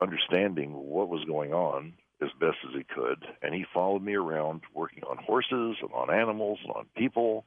understanding 0.00 0.72
what 0.72 1.08
was 1.08 1.24
going 1.24 1.52
on 1.52 1.94
as 2.22 2.28
best 2.38 2.58
as 2.68 2.74
he 2.74 2.84
could. 2.84 3.24
And 3.42 3.54
he 3.54 3.64
followed 3.72 4.02
me 4.02 4.14
around 4.14 4.62
working 4.74 5.02
on 5.04 5.16
horses 5.18 5.76
and 5.80 5.90
on 5.94 6.12
animals 6.12 6.58
and 6.62 6.72
on 6.72 6.86
people. 6.96 7.44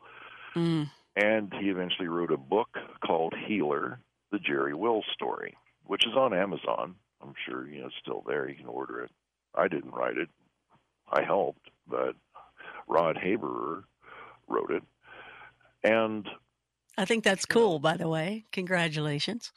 Mm. 0.55 0.89
And 1.15 1.53
he 1.59 1.69
eventually 1.69 2.07
wrote 2.07 2.31
a 2.31 2.37
book 2.37 2.69
called 3.05 3.33
Healer, 3.47 3.99
the 4.31 4.39
Jerry 4.39 4.73
Wills 4.73 5.05
story, 5.13 5.55
which 5.85 6.05
is 6.07 6.13
on 6.15 6.33
Amazon. 6.33 6.95
I'm 7.23 7.33
sure 7.47 7.67
you 7.67 7.81
know 7.81 7.87
it's 7.87 7.95
still 8.01 8.23
there. 8.27 8.49
You 8.49 8.55
can 8.55 8.67
order 8.67 9.01
it. 9.01 9.11
I 9.55 9.67
didn't 9.67 9.93
write 9.93 10.17
it. 10.17 10.29
I 11.11 11.23
helped, 11.23 11.69
but 11.87 12.15
Rod 12.87 13.17
Haberer 13.17 13.83
wrote 14.47 14.71
it. 14.71 14.83
And 15.83 16.27
I 16.97 17.05
think 17.05 17.23
that's 17.23 17.45
cool, 17.45 17.79
by 17.79 17.97
the 17.97 18.09
way. 18.09 18.45
Congratulations. 18.51 19.51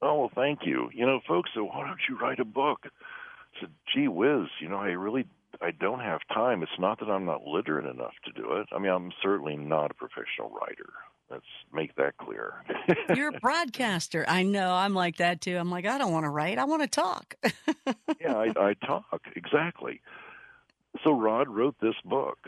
Oh, 0.00 0.18
well, 0.18 0.30
thank 0.34 0.60
you. 0.64 0.90
You 0.92 1.06
know, 1.06 1.20
folks 1.26 1.50
said, 1.54 1.60
why 1.60 1.86
don't 1.86 2.00
you 2.08 2.18
write 2.18 2.40
a 2.40 2.44
book? 2.44 2.80
I 2.84 3.60
said, 3.60 3.70
gee 3.94 4.08
whiz, 4.08 4.48
you 4.60 4.68
know, 4.68 4.76
I 4.76 4.88
really 4.88 5.26
I 5.60 5.70
don't 5.70 6.00
have 6.00 6.20
time. 6.32 6.62
It's 6.62 6.72
not 6.78 6.98
that 7.00 7.10
I'm 7.10 7.24
not 7.24 7.46
literate 7.46 7.86
enough 7.86 8.14
to 8.24 8.32
do 8.32 8.54
it. 8.54 8.66
I 8.72 8.78
mean, 8.78 8.90
I'm 8.90 9.12
certainly 9.22 9.56
not 9.56 9.90
a 9.90 9.94
professional 9.94 10.50
writer. 10.50 10.90
Let's 11.32 11.44
make 11.72 11.94
that 11.96 12.16
clear. 12.18 12.62
You're 13.14 13.34
a 13.34 13.40
broadcaster. 13.40 14.24
I 14.28 14.42
know. 14.42 14.74
I'm 14.74 14.94
like 14.94 15.16
that 15.16 15.40
too. 15.40 15.56
I'm 15.56 15.70
like, 15.70 15.86
I 15.86 15.98
don't 15.98 16.12
want 16.12 16.24
to 16.24 16.30
write. 16.30 16.58
I 16.58 16.64
want 16.64 16.82
to 16.82 16.88
talk. 16.88 17.36
yeah, 18.20 18.36
I, 18.36 18.52
I 18.56 18.74
talk 18.74 19.22
exactly. 19.34 20.00
So 21.02 21.12
Rod 21.12 21.48
wrote 21.48 21.76
this 21.80 21.94
book, 22.04 22.38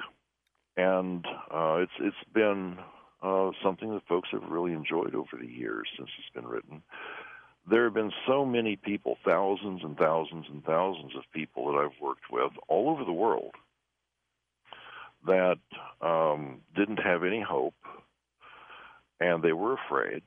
and 0.77 1.25
uh, 1.51 1.77
it's 1.81 1.93
it's 1.99 2.17
been 2.35 2.77
uh, 3.23 3.53
something 3.63 3.93
that 3.95 4.07
folks 4.07 4.29
have 4.33 4.45
really 4.51 4.73
enjoyed 4.73 5.15
over 5.15 5.37
the 5.41 5.49
years 5.49 5.89
since 5.97 6.11
it's 6.19 6.35
been 6.35 6.47
written 6.47 6.83
there 7.69 7.85
have 7.85 7.95
been 7.95 8.13
so 8.27 8.45
many 8.45 8.77
people, 8.77 9.17
thousands 9.25 9.83
and 9.83 9.97
thousands 9.97 10.47
and 10.51 10.65
thousands 10.65 11.17
of 11.17 11.23
people 11.33 11.73
that 11.73 11.79
I've 11.79 12.01
worked 12.01 12.31
with 12.31 12.53
all 12.69 12.91
over 12.91 13.05
the 13.05 13.13
world 13.13 13.55
that 15.27 15.59
um, 16.03 16.61
didn't 16.77 16.99
have 16.99 17.25
any 17.25 17.41
hope 17.41 17.75
and 19.21 19.43
they 19.43 19.53
were 19.53 19.75
afraid 19.75 20.23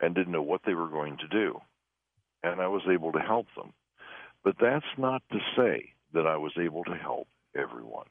and 0.00 0.14
didn't 0.14 0.32
know 0.32 0.42
what 0.42 0.62
they 0.66 0.74
were 0.74 0.88
going 0.88 1.18
to 1.18 1.28
do. 1.28 1.60
And 2.42 2.60
I 2.60 2.68
was 2.68 2.82
able 2.90 3.12
to 3.12 3.20
help 3.20 3.46
them. 3.56 3.72
But 4.44 4.56
that's 4.60 4.84
not 4.98 5.22
to 5.30 5.38
say 5.56 5.92
that 6.12 6.26
I 6.26 6.36
was 6.36 6.52
able 6.60 6.84
to 6.84 6.94
help 6.94 7.28
everyone. 7.56 8.06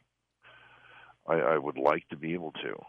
I, 1.28 1.36
I 1.36 1.58
would 1.58 1.78
like 1.78 2.08
to 2.10 2.18
be 2.18 2.34
able 2.34 2.54
to. 2.54 2.82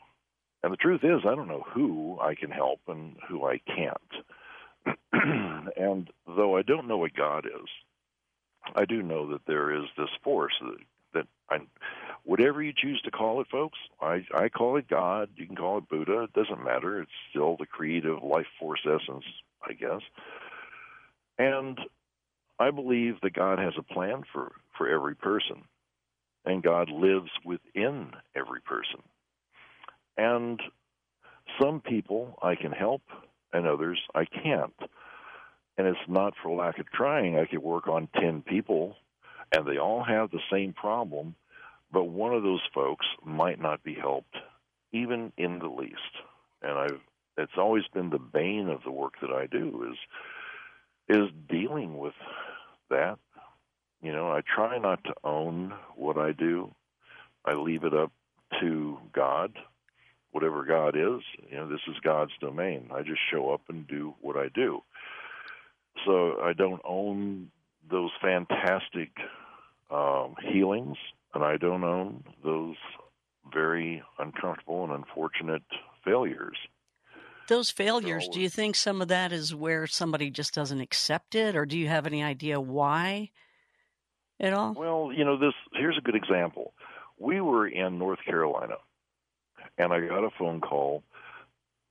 And 0.62 0.72
the 0.72 0.76
truth 0.76 1.00
is, 1.02 1.22
I 1.26 1.34
don't 1.34 1.48
know 1.48 1.64
who 1.74 2.18
I 2.20 2.34
can 2.34 2.50
help 2.50 2.80
and 2.86 3.16
who 3.28 3.44
I 3.44 3.58
can't. 3.66 4.96
and 5.76 6.08
though 6.26 6.56
I 6.56 6.62
don't 6.62 6.86
know 6.88 6.98
what 6.98 7.14
God 7.14 7.46
is, 7.46 7.68
I 8.76 8.84
do 8.84 9.02
know 9.02 9.30
that 9.30 9.46
there 9.46 9.74
is 9.74 9.84
this 9.98 10.08
force 10.22 10.54
that, 10.62 10.76
that 11.14 11.26
I, 11.50 11.58
whatever 12.24 12.62
you 12.62 12.72
choose 12.76 13.00
to 13.02 13.10
call 13.10 13.40
it, 13.40 13.48
folks, 13.50 13.78
I, 14.00 14.24
I 14.34 14.48
call 14.48 14.76
it 14.76 14.88
God. 14.88 15.30
You 15.36 15.46
can 15.46 15.56
call 15.56 15.78
it 15.78 15.88
Buddha. 15.88 16.22
It 16.22 16.32
doesn't 16.32 16.64
matter. 16.64 17.00
It's 17.00 17.10
still 17.30 17.56
the 17.56 17.66
creative 17.66 18.22
life 18.22 18.46
force 18.58 18.84
essence, 18.84 19.24
I 19.66 19.72
guess. 19.72 20.00
And 21.38 21.78
I 22.58 22.70
believe 22.70 23.20
that 23.22 23.32
God 23.32 23.58
has 23.58 23.74
a 23.78 23.94
plan 23.94 24.22
for, 24.32 24.52
for 24.76 24.88
every 24.88 25.16
person, 25.16 25.64
and 26.44 26.62
God 26.62 26.90
lives 26.90 27.30
within 27.44 28.12
every 28.36 28.60
person. 28.60 29.02
And 30.16 30.60
some 31.60 31.80
people 31.80 32.38
I 32.42 32.54
can 32.54 32.72
help, 32.72 33.02
and 33.52 33.66
others 33.66 34.00
I 34.14 34.24
can't. 34.24 34.74
And 35.78 35.86
it's 35.86 35.98
not 36.08 36.34
for 36.42 36.54
lack 36.54 36.78
of 36.78 36.90
trying. 36.92 37.38
I 37.38 37.46
could 37.46 37.62
work 37.62 37.88
on 37.88 38.08
10 38.20 38.42
people 38.42 38.96
and 39.54 39.66
they 39.66 39.78
all 39.78 40.02
have 40.02 40.30
the 40.30 40.40
same 40.50 40.72
problem, 40.72 41.34
but 41.92 42.04
one 42.04 42.34
of 42.34 42.42
those 42.42 42.62
folks 42.74 43.06
might 43.24 43.60
not 43.60 43.82
be 43.82 43.94
helped 43.94 44.36
even 44.92 45.32
in 45.36 45.58
the 45.58 45.68
least. 45.68 45.96
And 46.62 46.78
I've 46.78 47.00
it's 47.38 47.56
always 47.56 47.84
been 47.94 48.10
the 48.10 48.18
bane 48.18 48.68
of 48.68 48.82
the 48.84 48.92
work 48.92 49.14
that 49.22 49.30
I 49.30 49.46
do 49.46 49.90
is 49.90 51.16
is 51.16 51.28
dealing 51.48 51.98
with 51.98 52.14
that. 52.90 53.18
You 54.02 54.12
know, 54.12 54.30
I 54.30 54.40
try 54.42 54.78
not 54.78 55.02
to 55.04 55.14
own 55.24 55.72
what 55.96 56.18
I 56.18 56.32
do. 56.32 56.74
I 57.44 57.54
leave 57.54 57.84
it 57.84 57.94
up 57.94 58.12
to 58.60 58.98
God 59.12 59.56
whatever 60.32 60.64
God 60.64 60.96
is, 60.96 61.20
you 61.48 61.56
know, 61.56 61.68
this 61.68 61.80
is 61.88 61.94
God's 62.02 62.32
domain. 62.40 62.90
I 62.92 63.02
just 63.02 63.20
show 63.30 63.50
up 63.50 63.60
and 63.68 63.86
do 63.86 64.14
what 64.20 64.36
I 64.36 64.48
do. 64.54 64.82
So 66.06 66.40
I 66.42 66.54
don't 66.54 66.80
own 66.84 67.50
those 67.90 68.10
fantastic 68.20 69.10
um, 69.90 70.34
healings, 70.42 70.96
and 71.34 71.44
I 71.44 71.56
don't 71.56 71.84
own 71.84 72.24
those 72.44 72.76
very 73.52 74.02
uncomfortable 74.18 74.84
and 74.84 74.92
unfortunate 74.92 75.62
failures. 76.04 76.56
Those 77.48 77.70
failures, 77.70 78.28
do 78.32 78.40
you 78.40 78.48
think 78.48 78.76
some 78.76 79.02
of 79.02 79.08
that 79.08 79.32
is 79.32 79.54
where 79.54 79.86
somebody 79.86 80.30
just 80.30 80.54
doesn't 80.54 80.80
accept 80.80 81.34
it, 81.34 81.56
or 81.56 81.66
do 81.66 81.76
you 81.76 81.88
have 81.88 82.06
any 82.06 82.22
idea 82.22 82.60
why 82.60 83.30
at 84.40 84.52
all? 84.52 84.74
Well, 84.74 85.10
you 85.14 85.24
know, 85.24 85.36
this 85.36 85.54
here's 85.74 85.98
a 85.98 86.00
good 86.00 86.14
example. 86.14 86.72
We 87.18 87.40
were 87.40 87.66
in 87.66 87.98
North 87.98 88.20
Carolina 88.24 88.76
and 89.78 89.92
I 89.92 90.00
got 90.00 90.24
a 90.24 90.30
phone 90.38 90.60
call 90.60 91.02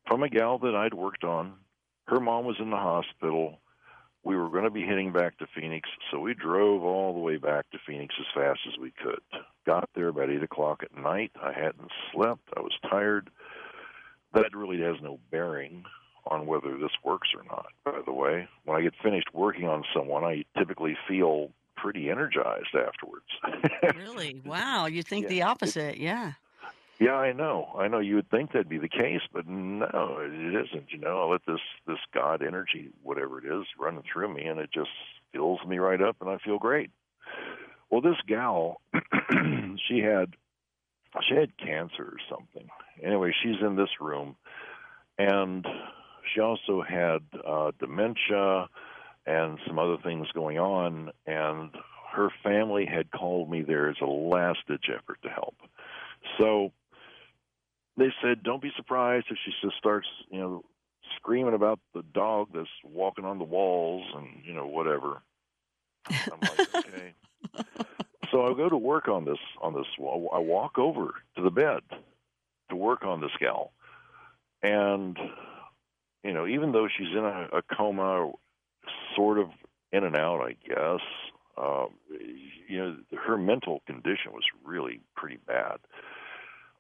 from 0.08 0.24
a 0.24 0.30
gal 0.30 0.58
that 0.60 0.76
I'd 0.76 0.94
worked 0.94 1.24
on. 1.24 1.54
Her 2.06 2.20
mom 2.20 2.46
was 2.46 2.58
in 2.60 2.70
the 2.70 2.78
hospital. 2.78 3.60
We 4.24 4.36
were 4.36 4.50
going 4.50 4.66
to 4.66 4.70
be 4.70 4.86
heading 4.86 5.12
back 5.12 5.38
to 5.40 5.48
Phoenix, 5.56 5.90
so 6.12 6.20
we 6.20 6.34
drove 6.34 6.84
all 6.84 7.14
the 7.14 7.20
way 7.20 7.38
back 7.38 7.70
to 7.72 7.80
Phoenix 7.88 8.14
as 8.20 8.28
fast 8.36 8.60
as 8.72 8.80
we 8.80 8.92
could. 8.92 9.22
Got 9.66 9.90
there 9.96 10.10
about 10.10 10.30
8 10.30 10.44
o'clock 10.44 10.84
at 10.84 10.96
night. 10.96 11.32
I 11.42 11.52
hadn't 11.52 11.92
slept. 12.14 12.48
I 12.56 12.62
was 12.62 12.74
tired. 12.90 13.30
That 14.34 14.56
really 14.56 14.80
has 14.82 14.96
no 15.02 15.20
bearing 15.32 15.84
on 16.28 16.46
whether 16.46 16.78
this 16.78 16.92
works 17.04 17.30
or 17.36 17.44
not, 17.44 17.68
by 17.84 18.00
the 18.06 18.14
way. 18.14 18.48
When 18.66 18.78
I 18.78 18.82
get 18.82 18.94
finished 19.02 19.34
working 19.34 19.68
on 19.68 19.84
someone, 19.96 20.24
I 20.24 20.46
typically 20.58 20.96
feel 21.08 21.52
pretty 21.76 22.10
energized 22.10 22.76
afterwards. 22.76 23.26
really? 23.98 24.40
Wow. 24.46 24.86
You 24.86 25.02
think 25.02 25.24
yeah. 25.24 25.30
the 25.30 25.42
opposite. 25.44 25.98
Yeah. 25.98 26.34
Yeah, 27.02 27.16
I 27.16 27.34
know. 27.34 27.68
I 27.80 27.88
know 27.88 27.98
you 27.98 28.14
would 28.18 28.30
think 28.30 28.52
that'd 28.52 28.70
be 28.70 28.78
the 28.78 28.88
case, 28.88 29.22
but 29.34 29.48
no, 29.48 30.20
it 30.20 30.68
isn't. 30.68 30.92
You 30.92 31.00
know, 31.00 31.24
I 31.24 31.32
let 31.32 31.42
this 31.48 31.60
this 31.88 31.98
God 32.14 32.44
energy, 32.44 32.90
whatever 33.02 33.40
it 33.40 33.46
is, 33.52 33.66
running 33.80 34.04
through 34.04 34.32
me, 34.32 34.44
and 34.44 34.60
it 34.60 34.70
just 34.72 34.92
fills 35.34 35.60
me 35.68 35.80
right 35.80 36.00
up, 36.00 36.18
and 36.22 36.30
I 36.30 36.38
feel 36.46 36.60
great. 36.60 36.92
Well, 37.90 38.02
this 38.02 38.18
gal, 38.28 38.82
she 39.88 39.98
had 39.98 40.36
she 41.28 41.34
had 41.34 41.58
cancer 41.58 42.04
or 42.04 42.18
something. 42.30 42.70
Anyway, 43.04 43.34
she's 43.42 43.60
in 43.66 43.76
this 43.76 44.00
room, 44.00 44.36
and 45.18 45.66
she 46.32 46.40
also 46.40 46.84
had 46.88 47.24
uh, 47.44 47.72
dementia 47.80 48.68
and 49.26 49.58
some 49.66 49.80
other 49.80 49.98
things 50.04 50.28
going 50.36 50.60
on, 50.60 51.10
and 51.26 51.72
her 52.14 52.30
family 52.44 52.86
had 52.86 53.10
called 53.10 53.50
me 53.50 53.64
there 53.64 53.90
as 53.90 53.98
a 54.04 54.06
last 54.06 54.60
ditch 54.68 54.86
effort 54.96 55.18
to 55.24 55.30
help. 55.30 55.56
So 56.40 56.72
they 57.98 58.14
said, 58.22 58.44
"Don't 58.44 58.62
be 58.62 58.72
surprised 58.76 59.28
if 59.30 59.38
she 59.44 59.52
just 59.62 59.78
starts, 59.78 60.08
you 60.30 60.40
know, 60.40 60.66
screaming 61.18 61.54
about 61.54 61.80
the 61.94 62.04
dog 62.14 62.50
that's 62.54 62.70
walking 62.84 63.26
on 63.26 63.38
the 63.38 63.44
walls 63.44 64.06
and 64.16 64.44
you 64.46 64.54
know 64.54 64.68
whatever." 64.68 65.22
I'm 66.10 66.40
like, 66.42 66.76
okay. 66.76 67.14
so 68.32 68.46
I 68.46 68.54
go 68.54 68.70
to 68.70 68.78
work 68.78 69.08
on 69.08 69.26
this 69.26 69.40
on 69.62 69.74
this. 69.74 69.86
I 70.00 70.40
walk 70.40 70.78
over 70.78 71.14
to 71.36 71.42
the 71.42 71.52
bed 71.52 71.82
to 72.70 72.76
work 72.76 73.04
on 73.04 73.22
this 73.22 73.32
gal, 73.40 73.72
and 74.64 75.18
you 76.24 76.34
know, 76.34 76.48
even 76.48 76.72
though 76.72 76.88
she's 76.88 77.12
in 77.12 77.24
a, 77.24 77.50
a 77.54 77.62
coma, 77.76 78.32
sort 79.16 79.40
of 79.40 79.50
in 79.92 80.04
and 80.04 80.16
out, 80.16 80.42
I 80.42 80.56
guess. 80.68 81.02
Uh, 81.58 81.88
you 82.68 82.78
know, 82.78 82.96
her 83.26 83.38
mental 83.38 83.82
condition 83.86 84.32
was 84.32 84.46
really 84.64 85.02
pretty 85.16 85.38
bad. 85.46 85.78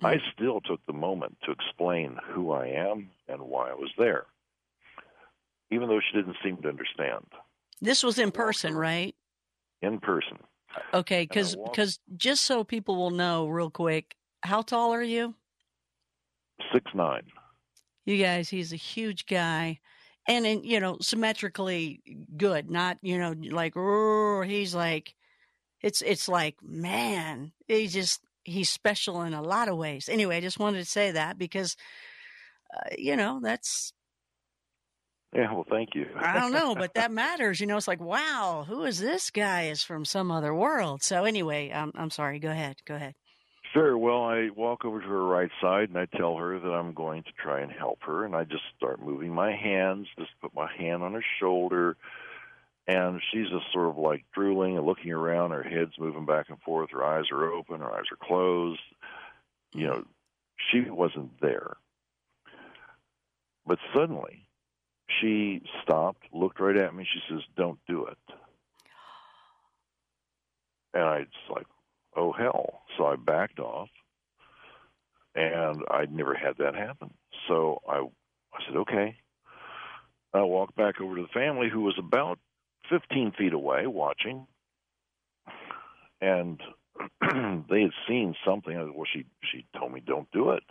I 0.03 0.17
still 0.33 0.61
took 0.61 0.83
the 0.85 0.93
moment 0.93 1.37
to 1.43 1.51
explain 1.51 2.17
who 2.33 2.51
I 2.51 2.67
am 2.67 3.11
and 3.27 3.41
why 3.43 3.69
I 3.69 3.75
was 3.75 3.91
there, 3.97 4.25
even 5.69 5.87
though 5.87 5.99
she 5.99 6.17
didn't 6.17 6.37
seem 6.43 6.57
to 6.57 6.69
understand. 6.69 7.25
This 7.81 8.03
was 8.03 8.17
in 8.17 8.31
person, 8.31 8.75
right? 8.75 9.15
In 9.81 9.99
person. 9.99 10.39
Okay, 10.93 11.23
because 11.23 11.55
because 11.55 11.99
just 12.15 12.45
so 12.45 12.63
people 12.63 12.95
will 12.95 13.11
know, 13.11 13.47
real 13.47 13.69
quick, 13.69 14.15
how 14.41 14.61
tall 14.61 14.93
are 14.93 15.03
you? 15.03 15.35
Six 16.73 16.89
nine. 16.93 17.23
You 18.05 18.17
guys, 18.17 18.49
he's 18.49 18.73
a 18.73 18.77
huge 18.77 19.25
guy, 19.25 19.79
and 20.27 20.45
in, 20.45 20.63
you 20.63 20.79
know 20.79 20.97
symmetrically 21.01 22.01
good. 22.37 22.69
Not 22.69 22.97
you 23.01 23.17
know 23.19 23.35
like 23.51 23.73
he's 24.47 24.73
like, 24.73 25.13
it's 25.81 26.01
it's 26.01 26.27
like 26.27 26.55
man, 26.63 27.51
he 27.67 27.87
just 27.87 28.21
he's 28.43 28.69
special 28.69 29.21
in 29.21 29.33
a 29.33 29.41
lot 29.41 29.67
of 29.67 29.77
ways. 29.77 30.09
Anyway, 30.09 30.37
I 30.37 30.41
just 30.41 30.59
wanted 30.59 30.79
to 30.79 30.85
say 30.85 31.11
that 31.11 31.37
because, 31.37 31.75
uh, 32.75 32.95
you 32.97 33.15
know, 33.15 33.39
that's. 33.41 33.93
Yeah, 35.33 35.53
well, 35.53 35.65
thank 35.69 35.95
you. 35.95 36.07
I 36.17 36.39
don't 36.39 36.51
know, 36.51 36.75
but 36.75 36.93
that 36.95 37.09
matters. 37.09 37.61
You 37.61 37.67
know, 37.67 37.77
it's 37.77 37.87
like, 37.87 38.01
wow, 38.01 38.65
who 38.67 38.83
is 38.83 38.99
this 38.99 39.29
guy? 39.29 39.63
Is 39.63 39.81
from 39.81 40.03
some 40.03 40.29
other 40.29 40.53
world. 40.53 41.03
So 41.03 41.23
anyway, 41.23 41.71
um, 41.71 41.93
I'm 41.95 42.09
sorry. 42.09 42.39
Go 42.39 42.49
ahead. 42.49 42.75
Go 42.85 42.95
ahead. 42.95 43.15
Sure. 43.73 43.97
Well, 43.97 44.23
I 44.23 44.49
walk 44.53 44.83
over 44.83 44.99
to 44.99 45.07
her 45.07 45.25
right 45.25 45.51
side 45.61 45.87
and 45.87 45.97
I 45.97 46.05
tell 46.17 46.35
her 46.35 46.59
that 46.59 46.67
I'm 46.67 46.93
going 46.93 47.23
to 47.23 47.31
try 47.41 47.61
and 47.61 47.71
help 47.71 47.99
her, 48.01 48.25
and 48.25 48.35
I 48.35 48.43
just 48.43 48.63
start 48.75 49.01
moving 49.01 49.33
my 49.33 49.55
hands, 49.55 50.07
just 50.19 50.31
put 50.41 50.53
my 50.53 50.69
hand 50.77 51.03
on 51.03 51.13
her 51.13 51.23
shoulder, 51.39 51.95
and 52.87 53.21
she's 53.31 53.49
just 53.49 53.71
sort 53.71 53.89
of 53.89 53.97
like 53.97 54.25
drooling 54.33 54.77
and 54.77 54.85
looking 54.85 55.11
around. 55.11 55.51
Her 55.51 55.63
head's 55.63 55.97
moving 55.99 56.25
back 56.25 56.49
and 56.49 56.59
forth. 56.61 56.89
Her 56.91 57.03
eyes 57.03 57.25
are 57.31 57.51
open. 57.51 57.81
Her 57.81 57.91
eyes 57.91 58.05
are 58.11 58.27
closed. 58.27 58.81
You 59.73 59.87
know, 59.87 60.03
she 60.71 60.89
wasn't 60.89 61.39
there. 61.41 61.77
But 63.65 63.77
suddenly, 63.95 64.47
she 65.19 65.61
stopped, 65.83 66.23
looked 66.33 66.59
right 66.59 66.77
at 66.77 66.95
me. 66.95 67.05
She 67.11 67.21
says, 67.29 67.43
"Don't 67.55 67.79
do 67.87 68.05
it." 68.07 68.17
And 70.93 71.03
I 71.03 71.19
was 71.19 71.27
like, 71.49 71.67
"Oh 72.15 72.31
hell!" 72.31 72.81
So 72.97 73.05
I 73.05 73.15
backed 73.15 73.59
off, 73.59 73.89
and 75.35 75.83
I'd 75.91 76.11
never 76.11 76.33
had 76.33 76.57
that 76.57 76.75
happen. 76.75 77.13
So 77.47 77.81
I, 77.87 77.99
I 77.99 78.65
said, 78.65 78.77
"Okay." 78.77 79.15
I 80.33 80.41
walked 80.43 80.75
back 80.77 81.01
over 81.01 81.17
to 81.17 81.23
the 81.23 81.27
family, 81.27 81.69
who 81.69 81.81
was 81.81 81.97
about 81.99 82.39
15 82.91 83.31
feet 83.37 83.53
away, 83.53 83.87
watching, 83.87 84.45
and 86.21 86.61
they 87.69 87.81
had 87.81 87.91
seen 88.07 88.35
something. 88.45 88.77
I 88.77 88.81
said, 88.81 88.91
Well, 88.95 89.07
she 89.11 89.25
she 89.51 89.65
told 89.77 89.93
me, 89.93 90.01
"Don't 90.05 90.31
do 90.31 90.51
it." 90.51 90.63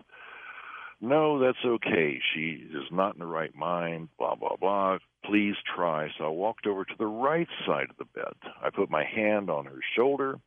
no, 1.00 1.38
that's 1.38 1.64
okay. 1.64 2.20
She 2.34 2.68
is 2.72 2.84
not 2.90 3.14
in 3.14 3.20
the 3.20 3.26
right 3.26 3.54
mind, 3.54 4.08
blah, 4.18 4.34
blah, 4.34 4.56
blah. 4.56 4.98
Please 5.24 5.54
try. 5.74 6.08
So 6.18 6.24
I 6.24 6.28
walked 6.28 6.66
over 6.66 6.84
to 6.84 6.94
the 6.98 7.06
right 7.06 7.48
side 7.66 7.88
of 7.90 7.96
the 7.96 8.04
bed. 8.04 8.34
I 8.62 8.70
put 8.70 8.90
my 8.90 9.04
hand 9.04 9.48
on 9.48 9.64
her 9.64 9.80
shoulder, 9.96 10.38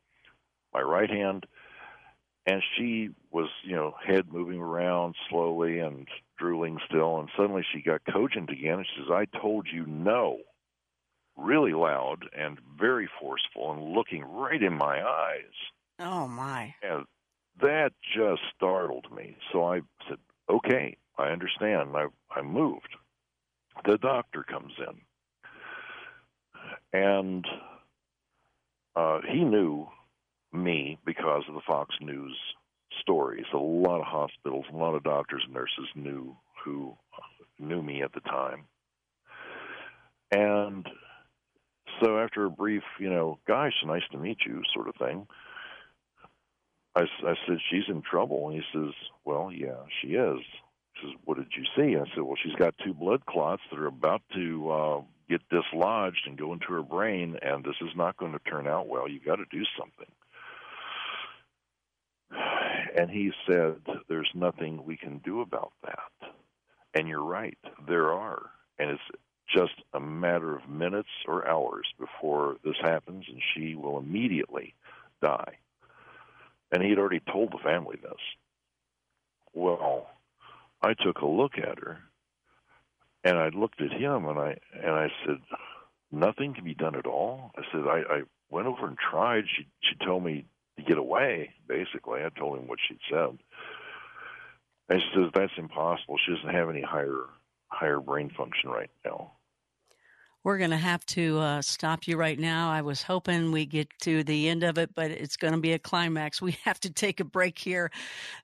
my 0.72 0.80
right 0.80 1.10
hand, 1.10 1.46
and 2.46 2.62
she 2.76 3.10
was, 3.32 3.48
you 3.64 3.74
know, 3.74 3.94
head 4.06 4.32
moving 4.32 4.60
around 4.60 5.16
slowly 5.28 5.80
and 5.80 6.06
drooling 6.38 6.78
still. 6.86 7.18
And 7.18 7.28
suddenly 7.36 7.64
she 7.72 7.80
got 7.82 8.02
cogent 8.12 8.50
again. 8.50 8.78
And 8.78 8.86
she 8.86 9.00
says, 9.02 9.10
I 9.10 9.24
told 9.38 9.66
you 9.72 9.86
no, 9.86 10.38
really 11.36 11.72
loud 11.72 12.24
and 12.36 12.58
very 12.78 13.08
forceful 13.20 13.72
and 13.72 13.94
looking 13.94 14.24
right 14.24 14.62
in 14.62 14.74
my 14.76 15.02
eyes. 15.02 15.54
Oh, 15.98 16.26
my. 16.26 16.74
And 16.82 17.04
that 17.60 17.92
just 18.16 18.42
startled 18.56 19.06
me. 19.14 19.36
So 19.52 19.64
I 19.64 19.80
said, 20.08 20.18
okay, 20.48 20.96
I 21.18 21.28
understand. 21.28 21.96
I 21.96 22.06
I 22.30 22.42
moved. 22.42 22.96
The 23.84 23.98
doctor 23.98 24.44
comes 24.44 24.72
in, 24.78 25.00
and 26.92 27.44
uh, 28.96 29.20
he 29.28 29.44
knew 29.44 29.88
me 30.52 30.98
because 31.04 31.42
of 31.48 31.54
the 31.54 31.60
Fox 31.66 31.94
News 32.00 32.36
stories. 33.00 33.46
A 33.52 33.58
lot 33.58 34.00
of 34.00 34.06
hospitals, 34.06 34.64
a 34.72 34.76
lot 34.76 34.94
of 34.94 35.02
doctors 35.02 35.42
and 35.44 35.54
nurses 35.54 35.88
knew 35.94 36.36
who 36.64 36.96
knew 37.58 37.82
me 37.82 38.02
at 38.02 38.12
the 38.12 38.20
time, 38.20 38.64
and 40.32 40.88
so 42.02 42.18
after 42.18 42.44
a 42.44 42.50
brief, 42.50 42.82
you 42.98 43.10
know, 43.10 43.38
gosh, 43.46 43.72
nice 43.84 44.02
to 44.12 44.18
meet 44.18 44.38
you, 44.46 44.62
sort 44.74 44.88
of 44.88 44.94
thing. 44.96 45.26
I, 46.96 47.02
I 47.02 47.34
said, 47.46 47.58
she's 47.70 47.88
in 47.88 48.02
trouble. 48.02 48.48
And 48.48 48.62
he 48.62 48.64
says, 48.72 48.94
well, 49.24 49.50
yeah, 49.52 49.82
she 50.00 50.08
is. 50.08 50.40
He 50.94 51.08
says, 51.08 51.16
what 51.24 51.38
did 51.38 51.52
you 51.56 51.64
see? 51.76 51.96
I 51.96 52.04
said, 52.14 52.22
well, 52.22 52.38
she's 52.42 52.54
got 52.54 52.74
two 52.84 52.94
blood 52.94 53.26
clots 53.26 53.62
that 53.70 53.78
are 53.78 53.86
about 53.86 54.22
to 54.34 54.70
uh, 54.70 55.00
get 55.28 55.40
dislodged 55.48 56.26
and 56.26 56.38
go 56.38 56.52
into 56.52 56.66
her 56.66 56.82
brain, 56.82 57.36
and 57.42 57.64
this 57.64 57.76
is 57.80 57.90
not 57.96 58.16
going 58.16 58.32
to 58.32 58.38
turn 58.50 58.66
out 58.66 58.88
well. 58.88 59.08
You've 59.08 59.24
got 59.24 59.36
to 59.36 59.46
do 59.50 59.64
something. 59.78 60.12
And 62.96 63.10
he 63.10 63.32
said, 63.44 63.80
there's 64.08 64.30
nothing 64.36 64.84
we 64.84 64.96
can 64.96 65.18
do 65.24 65.40
about 65.40 65.72
that. 65.82 66.30
And 66.94 67.08
you're 67.08 67.24
right, 67.24 67.58
there 67.88 68.12
are. 68.12 68.50
And 68.78 68.90
it's 68.90 69.02
just 69.52 69.74
a 69.92 70.00
matter 70.00 70.56
of 70.56 70.68
minutes 70.68 71.08
or 71.26 71.46
hours 71.46 71.86
before 71.98 72.56
this 72.64 72.76
happens, 72.80 73.24
and 73.28 73.40
she 73.54 73.74
will 73.74 73.98
immediately 73.98 74.74
die 75.22 75.58
and 76.74 76.82
he 76.82 76.90
had 76.90 76.98
already 76.98 77.20
told 77.20 77.52
the 77.52 77.58
family 77.58 77.96
this. 78.02 78.20
Well, 79.54 80.08
I 80.82 80.94
took 80.94 81.18
a 81.18 81.26
look 81.26 81.52
at 81.56 81.78
her, 81.78 82.00
and 83.22 83.38
I 83.38 83.50
looked 83.50 83.80
at 83.80 83.92
him, 83.92 84.26
and 84.26 84.38
I 84.38 84.56
and 84.72 84.90
I 84.90 85.08
said, 85.24 85.38
"Nothing 86.10 86.52
can 86.52 86.64
be 86.64 86.74
done 86.74 86.96
at 86.96 87.06
all." 87.06 87.52
I 87.56 87.62
said, 87.70 87.86
"I, 87.86 88.02
I 88.10 88.22
went 88.50 88.66
over 88.66 88.88
and 88.88 88.98
tried. 88.98 89.44
She 89.56 89.68
she 89.82 90.04
told 90.04 90.24
me 90.24 90.46
to 90.76 90.82
get 90.82 90.98
away. 90.98 91.50
Basically, 91.68 92.24
I 92.24 92.28
told 92.30 92.58
him 92.58 92.66
what 92.66 92.80
she'd 92.88 92.98
said." 93.08 93.38
And 94.88 95.00
she 95.00 95.08
says, 95.14 95.30
"That's 95.32 95.52
impossible. 95.56 96.18
She 96.18 96.34
doesn't 96.34 96.54
have 96.54 96.68
any 96.68 96.82
higher 96.82 97.26
higher 97.68 98.00
brain 98.00 98.30
function 98.36 98.68
right 98.68 98.90
now." 99.04 99.33
We're 100.44 100.58
going 100.58 100.70
to 100.70 100.76
have 100.76 101.04
to 101.06 101.38
uh, 101.38 101.62
stop 101.62 102.06
you 102.06 102.18
right 102.18 102.38
now. 102.38 102.70
I 102.70 102.82
was 102.82 103.02
hoping 103.02 103.50
we 103.50 103.64
get 103.64 103.88
to 104.02 104.22
the 104.22 104.50
end 104.50 104.62
of 104.62 104.76
it, 104.76 104.94
but 104.94 105.10
it's 105.10 105.38
going 105.38 105.54
to 105.54 105.60
be 105.60 105.72
a 105.72 105.78
climax. 105.78 106.42
We 106.42 106.52
have 106.64 106.78
to 106.80 106.92
take 106.92 107.18
a 107.18 107.24
break 107.24 107.58
here. 107.58 107.90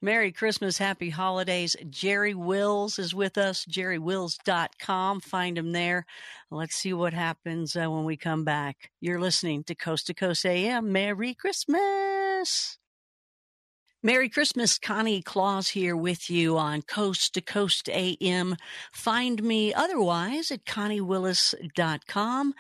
Merry 0.00 0.32
Christmas, 0.32 0.78
Happy 0.78 1.10
Holidays. 1.10 1.76
Jerry 1.90 2.34
Wills 2.34 2.98
is 2.98 3.14
with 3.14 3.36
us, 3.36 3.66
jerrywills.com. 3.66 5.20
Find 5.20 5.58
him 5.58 5.72
there. 5.72 6.06
Let's 6.50 6.74
see 6.74 6.94
what 6.94 7.12
happens 7.12 7.76
uh, 7.76 7.90
when 7.90 8.04
we 8.04 8.16
come 8.16 8.44
back. 8.44 8.90
You're 9.00 9.20
listening 9.20 9.62
to 9.64 9.74
Coast 9.74 10.06
to 10.06 10.14
Coast 10.14 10.46
AM. 10.46 10.90
Merry 10.90 11.34
Christmas. 11.34 12.79
Merry 14.02 14.30
Christmas, 14.30 14.78
Connie 14.78 15.20
Claus 15.20 15.68
here 15.68 15.94
with 15.94 16.30
you 16.30 16.56
on 16.56 16.80
Coast 16.80 17.34
to 17.34 17.42
Coast 17.42 17.86
AM. 17.90 18.56
Find 18.92 19.42
me 19.42 19.74
otherwise 19.74 20.50
at 20.50 20.64
conniewillis.com. 20.64 22.54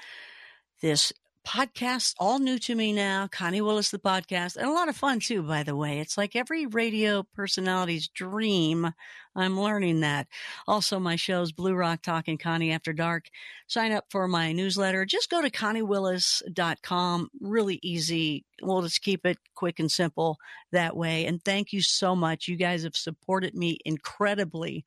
This 0.82 1.14
podcast, 1.46 2.14
all 2.18 2.38
new 2.38 2.58
to 2.58 2.74
me 2.74 2.92
now. 2.92 3.28
Connie 3.28 3.60
Willis, 3.60 3.90
the 3.90 3.98
podcast, 3.98 4.56
and 4.56 4.66
a 4.66 4.72
lot 4.72 4.88
of 4.88 4.96
fun 4.96 5.20
too, 5.20 5.42
by 5.42 5.62
the 5.62 5.76
way. 5.76 6.00
It's 6.00 6.18
like 6.18 6.36
every 6.36 6.66
radio 6.66 7.22
personality's 7.34 8.08
dream. 8.08 8.92
I'm 9.34 9.60
learning 9.60 10.00
that. 10.00 10.26
Also, 10.66 10.98
my 10.98 11.16
shows, 11.16 11.52
Blue 11.52 11.74
Rock 11.74 12.02
Talk 12.02 12.28
and 12.28 12.38
Connie 12.38 12.72
After 12.72 12.92
Dark. 12.92 13.26
Sign 13.66 13.92
up 13.92 14.06
for 14.10 14.26
my 14.26 14.52
newsletter. 14.52 15.04
Just 15.04 15.30
go 15.30 15.40
to 15.40 15.50
conniewillis.com. 15.50 17.28
Really 17.40 17.78
easy. 17.82 18.44
We'll 18.62 18.82
just 18.82 19.02
keep 19.02 19.24
it 19.24 19.38
quick 19.54 19.78
and 19.78 19.90
simple 19.90 20.38
that 20.72 20.96
way. 20.96 21.26
And 21.26 21.42
thank 21.44 21.72
you 21.72 21.82
so 21.82 22.16
much. 22.16 22.48
You 22.48 22.56
guys 22.56 22.82
have 22.82 22.96
supported 22.96 23.54
me 23.54 23.78
incredibly. 23.84 24.84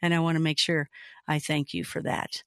And 0.00 0.14
I 0.14 0.20
want 0.20 0.36
to 0.36 0.42
make 0.42 0.58
sure 0.58 0.88
I 1.28 1.38
thank 1.38 1.74
you 1.74 1.84
for 1.84 2.02
that. 2.02 2.42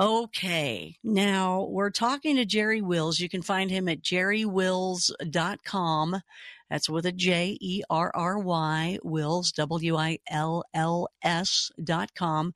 Okay. 0.00 0.96
Now 1.02 1.64
we're 1.64 1.90
talking 1.90 2.36
to 2.36 2.44
Jerry 2.44 2.80
Wills. 2.80 3.18
You 3.18 3.28
can 3.28 3.42
find 3.42 3.68
him 3.68 3.88
at 3.88 4.00
jerrywills.com. 4.00 6.22
That's 6.70 6.88
with 6.88 7.06
a 7.06 7.12
J 7.12 7.58
E 7.60 7.82
R 7.90 8.12
R 8.14 8.38
Y, 8.38 8.98
Wills, 9.02 9.50
W 9.52 9.96
I 9.96 10.20
L 10.30 10.62
L 10.72 11.08
S 11.22 11.72
dot 11.82 12.14
com, 12.14 12.54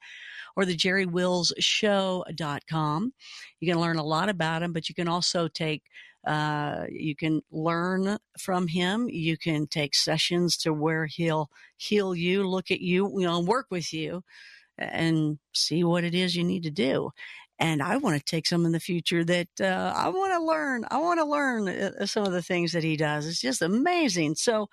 or 0.54 0.64
the 0.64 0.76
Jerry 0.76 1.06
Wills 1.06 1.52
Show 1.58 2.24
dot 2.36 2.62
com. 2.70 3.12
You 3.58 3.72
can 3.72 3.80
learn 3.80 3.96
a 3.96 4.04
lot 4.04 4.28
about 4.28 4.62
him, 4.62 4.72
but 4.72 4.88
you 4.88 4.94
can 4.94 5.08
also 5.08 5.48
take 5.48 5.82
uh, 6.24 6.84
you 6.90 7.16
can 7.16 7.42
learn 7.50 8.18
from 8.38 8.68
him. 8.68 9.08
You 9.08 9.36
can 9.36 9.66
take 9.66 9.96
sessions 9.96 10.56
to 10.58 10.72
where 10.72 11.06
he'll 11.06 11.50
heal 11.76 12.14
you, 12.14 12.48
look 12.48 12.70
at 12.70 12.80
you, 12.80 13.12
you 13.18 13.26
know, 13.26 13.40
work 13.40 13.66
with 13.70 13.92
you 13.92 14.22
and 14.78 15.38
see 15.54 15.84
what 15.84 16.04
it 16.04 16.14
is 16.14 16.36
you 16.36 16.44
need 16.44 16.64
to 16.64 16.70
do. 16.70 17.10
And 17.58 17.82
I 17.82 17.96
want 17.98 18.18
to 18.18 18.24
take 18.24 18.46
some 18.46 18.66
in 18.66 18.72
the 18.72 18.80
future 18.80 19.24
that 19.24 19.48
uh, 19.60 19.92
I 19.96 20.08
want 20.08 20.32
to 20.32 20.44
learn. 20.44 20.84
I 20.90 20.98
want 20.98 21.20
to 21.20 21.24
learn 21.24 21.68
uh, 21.68 22.06
some 22.06 22.24
of 22.24 22.32
the 22.32 22.42
things 22.42 22.72
that 22.72 22.82
he 22.82 22.96
does. 22.96 23.26
It's 23.26 23.40
just 23.40 23.62
amazing. 23.62 24.34
So 24.34 24.68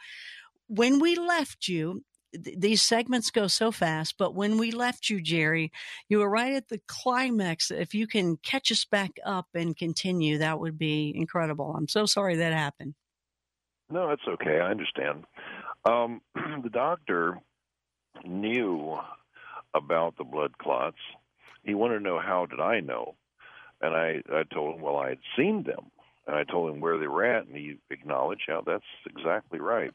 when 0.67 0.99
we 0.99 1.15
left 1.15 1.67
you, 1.67 2.03
th- 2.33 2.57
these 2.57 2.81
segments 2.81 3.29
go 3.29 3.47
so 3.47 3.71
fast, 3.71 4.15
but 4.17 4.33
when 4.33 4.57
we 4.57 4.71
left 4.71 5.09
you, 5.09 5.21
Jerry, 5.21 5.71
you 6.07 6.19
were 6.19 6.29
right 6.29 6.53
at 6.53 6.69
the 6.69 6.81
climax. 6.87 7.69
If 7.69 7.93
you 7.93 8.07
can 8.07 8.37
catch 8.37 8.71
us 8.71 8.85
back 8.85 9.11
up 9.23 9.47
and 9.53 9.77
continue, 9.77 10.39
that 10.39 10.59
would 10.59 10.79
be 10.79 11.13
incredible. 11.15 11.75
I'm 11.77 11.87
so 11.87 12.05
sorry 12.05 12.37
that 12.37 12.53
happened. 12.53 12.95
No, 13.91 14.07
that's 14.07 14.27
okay. 14.27 14.59
I 14.59 14.71
understand. 14.71 15.25
Um, 15.85 16.21
the 16.63 16.69
doctor 16.69 17.39
knew 18.25 18.97
about 19.73 20.17
the 20.17 20.23
blood 20.23 20.57
clots. 20.57 20.97
He 21.63 21.73
wanted 21.73 21.99
to 21.99 22.03
know 22.03 22.19
how 22.19 22.45
did 22.45 22.59
I 22.59 22.79
know, 22.79 23.15
and 23.81 23.95
I 23.95 24.21
I 24.33 24.43
told 24.43 24.75
him 24.75 24.81
well 24.81 24.97
I 24.97 25.09
had 25.09 25.19
seen 25.37 25.63
them, 25.63 25.91
and 26.27 26.35
I 26.35 26.43
told 26.43 26.73
him 26.73 26.81
where 26.81 26.97
they 26.97 27.07
were 27.07 27.25
at, 27.25 27.47
and 27.47 27.55
he 27.55 27.77
acknowledged, 27.89 28.43
yeah, 28.47 28.61
that's 28.65 28.83
exactly 29.07 29.59
right. 29.59 29.91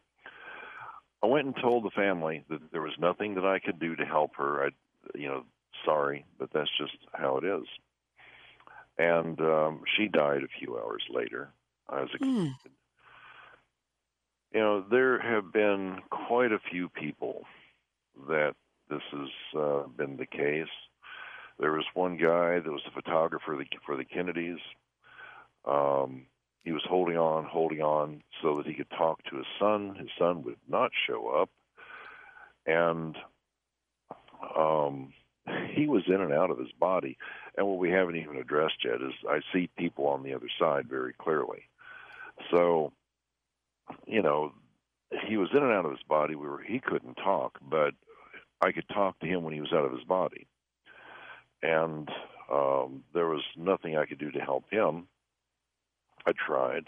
I 1.23 1.27
went 1.27 1.47
and 1.47 1.57
told 1.57 1.85
the 1.85 1.91
family 1.91 2.45
that 2.51 2.61
there 2.71 2.83
was 2.83 2.99
nothing 2.99 3.37
that 3.37 3.47
I 3.47 3.59
could 3.59 3.79
do 3.79 3.97
to 3.97 4.05
help 4.05 4.37
her. 4.37 4.67
I, 4.67 4.69
you 5.19 5.27
know, 5.27 5.45
sorry, 5.85 6.27
but 6.39 6.51
that's 6.53 6.71
just 6.77 6.97
how 7.13 7.39
it 7.39 7.45
is. 7.45 7.65
And 8.99 9.41
um, 9.41 9.83
she 9.97 10.07
died 10.09 10.43
a 10.43 10.59
few 10.59 10.77
hours 10.77 11.03
later. 11.09 11.51
I 11.89 12.03
was 12.03 12.11
a 12.15 12.19
mm. 12.19 12.53
kid. 12.63 12.73
You 14.53 14.61
know, 14.61 14.85
there 14.89 15.19
have 15.19 15.53
been 15.53 16.01
quite 16.11 16.53
a 16.53 16.61
few 16.71 16.89
people 16.89 17.45
that 18.29 18.55
this 18.89 19.03
has 19.13 19.61
uh, 19.61 19.83
been 19.97 20.17
the 20.17 20.27
case. 20.27 20.69
There 21.59 21.73
was 21.73 21.85
one 21.95 22.17
guy 22.17 22.59
that 22.61 22.71
was 22.71 22.83
a 22.87 22.91
photographer 22.91 23.65
for 23.87 23.97
the 23.97 24.05
Kennedys. 24.05 24.59
Um, 25.65 26.27
he 26.65 26.73
was 26.73 26.83
holding 26.89 27.17
on, 27.17 27.45
holding 27.45 27.81
on, 27.81 28.23
so 28.43 28.57
that 28.57 28.67
he 28.67 28.75
could 28.75 28.91
talk 28.91 29.23
to 29.25 29.37
his 29.37 29.47
son. 29.59 29.97
His 29.99 30.09
son 30.19 30.43
would 30.45 30.57
not 30.69 30.91
show 31.07 31.29
up, 31.29 31.51
and 32.67 33.17
um, 34.57 35.13
he 35.75 35.87
was 35.87 36.03
in 36.07 36.21
and 36.21 36.33
out 36.33 36.51
of 36.51 36.59
his 36.59 36.73
body. 36.79 37.17
And 37.57 37.67
what 37.67 37.79
we 37.79 37.91
haven't 37.91 38.17
even 38.17 38.37
addressed 38.37 38.85
yet 38.85 38.97
is 38.97 39.13
I 39.29 39.41
see 39.53 39.69
people 39.79 40.07
on 40.07 40.23
the 40.23 40.35
other 40.35 40.49
side 40.59 40.87
very 40.89 41.13
clearly. 41.13 41.65
So, 42.51 42.93
you 44.07 44.23
know, 44.23 44.53
he 45.29 45.37
was 45.37 45.51
in 45.53 45.63
and 45.63 45.73
out 45.73 45.85
of 45.85 45.93
his 45.93 46.03
body. 46.09 46.35
We 46.35 46.49
were 46.49 46.63
he 46.63 46.81
couldn't 46.81 47.15
talk, 47.15 47.59
but 47.63 47.95
I 48.65 48.73
could 48.73 48.89
talk 48.89 49.19
to 49.21 49.27
him 49.27 49.43
when 49.43 49.53
he 49.53 49.61
was 49.61 49.73
out 49.73 49.85
of 49.85 49.93
his 49.93 50.05
body. 50.05 50.47
And 51.63 52.09
um, 52.51 53.05
there 53.13 53.27
was 53.27 53.43
nothing 53.57 53.97
I 53.97 54.07
could 54.07 54.19
do 54.19 54.31
to 54.31 54.41
help 54.41 54.65
him. 54.71 55.07
I 56.27 56.33
tried. 56.33 56.85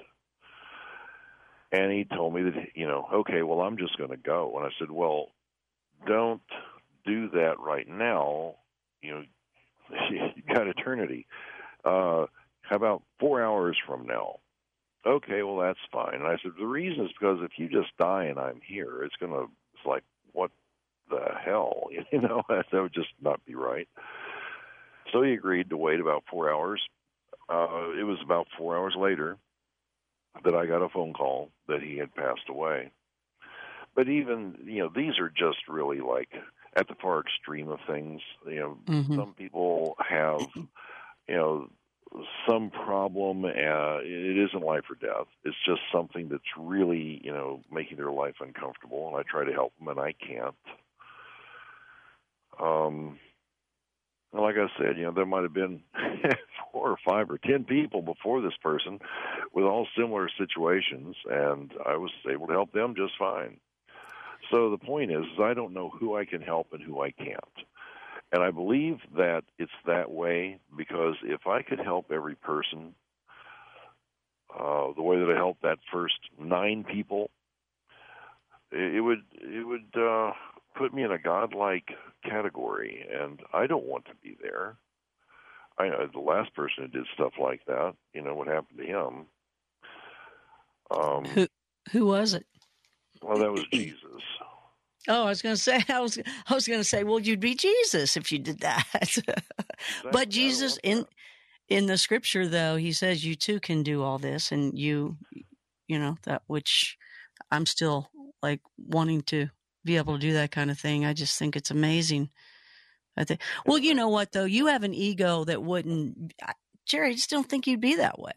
And 1.73 1.93
he 1.93 2.05
told 2.05 2.35
me 2.35 2.43
that, 2.43 2.55
you 2.75 2.87
know, 2.87 3.07
okay, 3.13 3.43
well, 3.43 3.61
I'm 3.61 3.77
just 3.77 3.99
going 3.99 4.11
to 4.11 4.17
go. 4.17 4.55
And 4.57 4.67
I 4.67 4.71
said, 4.79 4.91
well, 4.91 5.29
don't 6.07 6.41
do 7.05 7.29
that 7.31 7.59
right 7.59 7.87
now. 7.87 8.55
You 9.03 9.15
know, 9.15 9.23
you 10.11 10.55
got 10.55 10.69
eternity. 10.69 11.27
Uh, 11.85 12.27
how 12.63 12.77
about 12.77 13.03
four 13.21 13.43
hours 13.43 13.77
from 13.87 14.07
now? 14.07 14.37
Okay, 15.07 15.43
well, 15.43 15.59
that's 15.59 15.79
fine. 15.93 16.15
And 16.15 16.27
I 16.27 16.37
said, 16.43 16.53
the 16.59 16.67
reason 16.67 17.05
is 17.05 17.13
because 17.19 17.39
if 17.43 17.53
you 17.59 17.69
just 17.69 17.97
die 17.99 18.25
and 18.25 18.39
I'm 18.39 18.61
here, 18.67 19.03
it's 19.05 19.15
going 19.21 19.33
to, 19.33 19.51
it's 19.75 19.87
like, 19.87 20.03
what 20.33 20.51
the 21.11 21.35
hell? 21.45 21.89
You 22.13 22.21
know, 22.21 22.43
that 22.49 22.73
would 22.73 22.95
just 22.95 23.09
not 23.21 23.45
be 23.45 23.55
right. 23.55 23.89
So 25.13 25.23
he 25.23 25.33
agreed 25.33 25.71
to 25.71 25.77
wait 25.77 26.01
about 26.01 26.25
four 26.31 26.53
hours. 26.53 26.83
Uh, 27.49 27.91
it 27.99 28.05
was 28.05 28.19
about 28.25 28.47
four 28.57 28.77
hours 28.77 28.95
later 28.97 29.37
that 30.45 30.55
I 30.55 30.67
got 30.67 30.83
a 30.83 30.89
phone 30.89 31.13
call 31.13 31.51
that 31.69 31.83
he 31.83 31.97
had 31.97 32.15
passed 32.15 32.49
away. 32.49 32.91
But 33.95 34.09
even, 34.09 34.59
you 34.65 34.81
know, 34.81 34.91
these 34.95 35.19
are 35.19 35.31
just 35.31 35.69
really 35.69 36.01
like 36.01 36.29
at 36.77 36.89
the 36.89 36.95
far 37.01 37.21
extreme 37.21 37.69
of 37.69 37.79
things. 37.87 38.21
You 38.47 38.61
know, 38.61 38.79
mm-hmm. 38.87 39.17
some 39.17 39.35
people 39.35 39.97
have, 40.07 40.41
you 40.55 41.35
know, 41.35 41.71
some 42.49 42.71
problem. 42.71 43.45
Uh, 43.45 43.99
it 44.03 44.49
isn't 44.49 44.63
life 44.63 44.85
or 44.91 44.97
death. 44.97 45.27
It's 45.45 45.57
just 45.67 45.81
something 45.93 46.29
that's 46.29 46.43
really, 46.59 47.21
you 47.25 47.33
know, 47.33 47.63
making 47.73 47.97
their 47.97 48.13
life 48.13 48.37
uncomfortable, 48.41 49.09
and 49.09 49.17
I 49.17 49.23
try 49.23 49.45
to 49.45 49.53
help 49.53 49.73
them, 49.79 49.89
and 49.89 49.99
I 49.99 50.13
can't. 50.13 50.55
Um, 52.61 53.19
like 54.33 54.57
I 54.57 54.67
said, 54.79 54.99
you 54.99 55.05
know, 55.05 55.13
there 55.13 55.27
might 55.27 55.43
have 55.43 55.55
been 55.55 55.83
four 56.73 56.91
or 56.91 56.97
five 57.07 57.31
or 57.31 57.39
ten 57.39 57.65
people 57.65 58.03
before 58.03 58.41
this 58.41 58.57
person 58.63 58.99
with 59.53 59.65
all 59.65 59.87
similar 59.97 60.29
situations, 60.39 61.17
and 61.31 61.73
I 61.87 61.97
was 61.97 62.11
able 62.31 62.47
to 62.49 62.53
help 62.53 62.73
them 62.73 62.95
just 62.97 63.15
fine. 63.19 63.59
So 64.51 64.71
the 64.71 64.79
point 64.79 65.11
is, 65.11 65.25
is 65.25 65.41
I 65.41 65.55
don't 65.55 65.73
know 65.73 65.91
who 65.91 66.17
I 66.17 66.25
can 66.25 66.41
help 66.43 66.69
and 66.73 66.83
who 66.83 67.01
I 67.01 67.11
can't. 67.11 67.39
And 68.33 68.43
I 68.43 68.51
believe 68.51 68.99
that 69.17 69.45
it's 69.59 69.73
that 69.87 70.11
way 70.11 70.59
because 70.77 71.15
if 71.23 71.47
I 71.47 71.63
could 71.63 71.81
help 71.81 72.11
every 72.13 72.35
person 72.35 72.95
uh, 74.59 74.93
the 74.95 75.03
way 75.03 75.19
that 75.19 75.31
I 75.31 75.37
helped 75.37 75.63
that 75.63 75.79
first 75.93 76.19
nine 76.39 76.85
people, 76.85 77.31
it, 78.73 78.97
it 78.97 79.01
would 79.01 79.23
it 79.35 79.67
would 79.67 79.95
uh, 79.97 80.33
put 80.77 80.95
me 80.95 81.03
in 81.03 81.13
a 81.13 81.19
godlike 81.19 81.89
category, 82.25 83.05
and 83.13 83.41
I 83.53 83.67
don't 83.67 83.87
want 83.87 84.05
to 84.07 84.15
be 84.23 84.37
there. 84.41 84.77
I 85.79 85.89
know 85.89 86.09
the 86.13 86.21
last 86.21 86.55
person 86.55 86.85
who 86.85 86.89
did 86.89 87.07
stuff 87.15 87.33
like 87.41 87.61
that. 87.67 87.95
You 88.15 88.23
know 88.23 88.35
what 88.35 88.47
happened 88.47 88.79
to 88.79 88.87
him. 88.87 89.27
Um, 90.91 91.25
who 91.25 91.49
who 91.93 92.07
was 92.07 92.35
it? 92.35 92.47
Well, 93.23 93.39
that 93.39 93.53
was 93.53 93.65
Jesus. 93.73 94.01
Oh, 95.09 95.23
I 95.23 95.29
was 95.29 95.41
going 95.41 95.55
to 95.55 95.63
say, 95.63 95.85
I 95.89 96.01
was, 96.01 96.19
I 96.49 96.55
was 96.55 96.67
going 96.67 96.81
to 96.81 96.85
say, 96.85 97.05
well, 97.05 97.21
you'd 97.21 97.39
be 97.39 97.55
Jesus 97.55 98.17
if 98.17 98.33
you 98.33 98.41
did 98.41 98.59
that. 98.63 99.17
but 100.13 100.29
Jesus 100.29 100.81
in, 100.83 101.07
in 101.69 101.87
the 101.87 101.97
scripture, 101.97 102.49
though, 102.49 102.75
he 102.75 102.91
says 102.91 103.25
you 103.25 103.37
too 103.37 103.61
can 103.61 103.85
do 103.85 104.03
all 104.03 104.19
this, 104.19 104.51
and 104.51 104.77
you, 104.77 105.17
you 105.87 106.01
know, 106.01 106.17
that 106.25 106.43
which 106.49 106.99
I'm 107.53 107.67
still 107.67 108.11
like 108.43 108.61
wanting 108.77 109.23
to 109.23 109.49
be 109.87 109.97
able 109.97 110.15
to 110.15 110.21
do 110.21 110.35
that 110.35 110.51
kind 110.51 110.71
of 110.71 110.79
thing. 110.79 111.05
I 111.05 111.13
just 111.13 111.39
think 111.39 111.57
it's 111.57 111.71
amazing. 111.71 112.31
I 113.17 113.25
think. 113.25 113.41
Well, 113.65 113.79
you 113.79 113.95
know 113.95 114.09
what 114.09 114.33
though, 114.33 114.45
you 114.45 114.67
have 114.67 114.83
an 114.83 114.95
ego 114.95 115.45
that 115.45 115.63
wouldn't. 115.63 116.35
Jerry, 116.87 117.11
I 117.11 117.15
just 117.15 117.31
don't 117.31 117.49
think 117.49 117.67
you'd 117.67 117.81
be 117.81 117.97
that 117.97 118.19
way. 118.19 118.33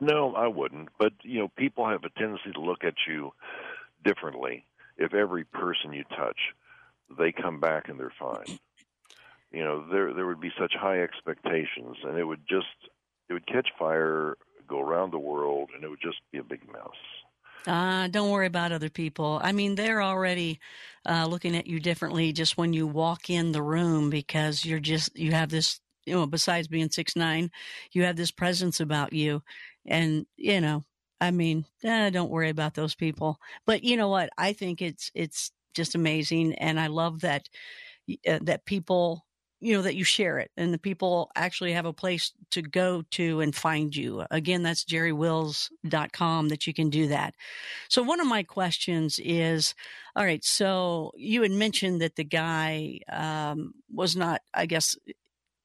No, 0.00 0.34
I 0.34 0.46
wouldn't. 0.46 0.88
But 0.98 1.12
you 1.22 1.40
know, 1.40 1.48
people 1.56 1.88
have 1.88 2.04
a 2.04 2.18
tendency 2.18 2.52
to 2.52 2.60
look 2.60 2.84
at 2.84 2.94
you 3.06 3.32
differently 4.04 4.66
if 4.96 5.14
every 5.14 5.44
person 5.44 5.92
you 5.92 6.04
touch, 6.16 6.38
they 7.18 7.32
come 7.32 7.60
back 7.60 7.88
and 7.88 7.98
they're 7.98 8.12
fine. 8.18 8.58
You 9.52 9.62
know, 9.62 9.86
there 9.90 10.12
there 10.12 10.26
would 10.26 10.40
be 10.40 10.50
such 10.58 10.74
high 10.78 11.00
expectations, 11.00 11.96
and 12.02 12.18
it 12.18 12.24
would 12.24 12.42
just 12.48 12.66
it 13.30 13.32
would 13.32 13.46
catch 13.46 13.68
fire, 13.78 14.36
go 14.68 14.80
around 14.80 15.12
the 15.12 15.20
world, 15.20 15.70
and 15.72 15.84
it 15.84 15.88
would 15.88 16.02
just 16.02 16.18
be 16.32 16.38
a 16.38 16.42
big 16.42 16.66
mess. 16.66 16.98
Uh, 17.66 18.06
don't 18.08 18.30
worry 18.30 18.46
about 18.46 18.70
other 18.72 18.90
people. 18.90 19.40
I 19.42 19.52
mean, 19.52 19.74
they're 19.74 20.02
already 20.02 20.60
uh, 21.08 21.26
looking 21.26 21.56
at 21.56 21.66
you 21.66 21.80
differently 21.80 22.32
just 22.32 22.56
when 22.56 22.72
you 22.72 22.86
walk 22.86 23.28
in 23.28 23.50
the 23.52 23.62
room 23.62 24.08
because 24.08 24.64
you're 24.64 24.78
just 24.78 25.16
you 25.18 25.32
have 25.32 25.48
this 25.48 25.80
you 26.04 26.14
know 26.14 26.26
besides 26.26 26.68
being 26.68 26.90
six 26.90 27.16
nine, 27.16 27.50
you 27.92 28.04
have 28.04 28.16
this 28.16 28.30
presence 28.30 28.78
about 28.80 29.12
you, 29.12 29.42
and 29.84 30.26
you 30.36 30.60
know 30.60 30.84
I 31.20 31.30
mean, 31.32 31.64
eh, 31.82 32.10
don't 32.10 32.30
worry 32.30 32.50
about 32.50 32.74
those 32.74 32.94
people. 32.94 33.38
But 33.66 33.82
you 33.82 33.96
know 33.96 34.08
what? 34.08 34.30
I 34.38 34.52
think 34.52 34.80
it's 34.80 35.10
it's 35.14 35.50
just 35.74 35.94
amazing, 35.96 36.54
and 36.54 36.78
I 36.78 36.86
love 36.86 37.20
that 37.22 37.48
uh, 38.28 38.38
that 38.42 38.64
people 38.66 39.25
you 39.66 39.74
know 39.74 39.82
that 39.82 39.96
you 39.96 40.04
share 40.04 40.38
it 40.38 40.50
and 40.56 40.72
the 40.72 40.78
people 40.78 41.30
actually 41.34 41.72
have 41.72 41.86
a 41.86 41.92
place 41.92 42.32
to 42.50 42.62
go 42.62 43.02
to 43.10 43.40
and 43.40 43.54
find 43.54 43.96
you 43.96 44.24
again 44.30 44.62
that's 44.62 44.84
jerrywills.com 44.84 46.48
that 46.48 46.66
you 46.66 46.74
can 46.74 46.88
do 46.88 47.08
that 47.08 47.34
so 47.88 48.02
one 48.02 48.20
of 48.20 48.26
my 48.26 48.42
questions 48.42 49.18
is 49.22 49.74
all 50.14 50.24
right 50.24 50.44
so 50.44 51.12
you 51.16 51.42
had 51.42 51.50
mentioned 51.50 52.00
that 52.00 52.16
the 52.16 52.24
guy 52.24 53.00
um, 53.10 53.74
was 53.92 54.14
not 54.14 54.40
i 54.54 54.66
guess 54.66 54.96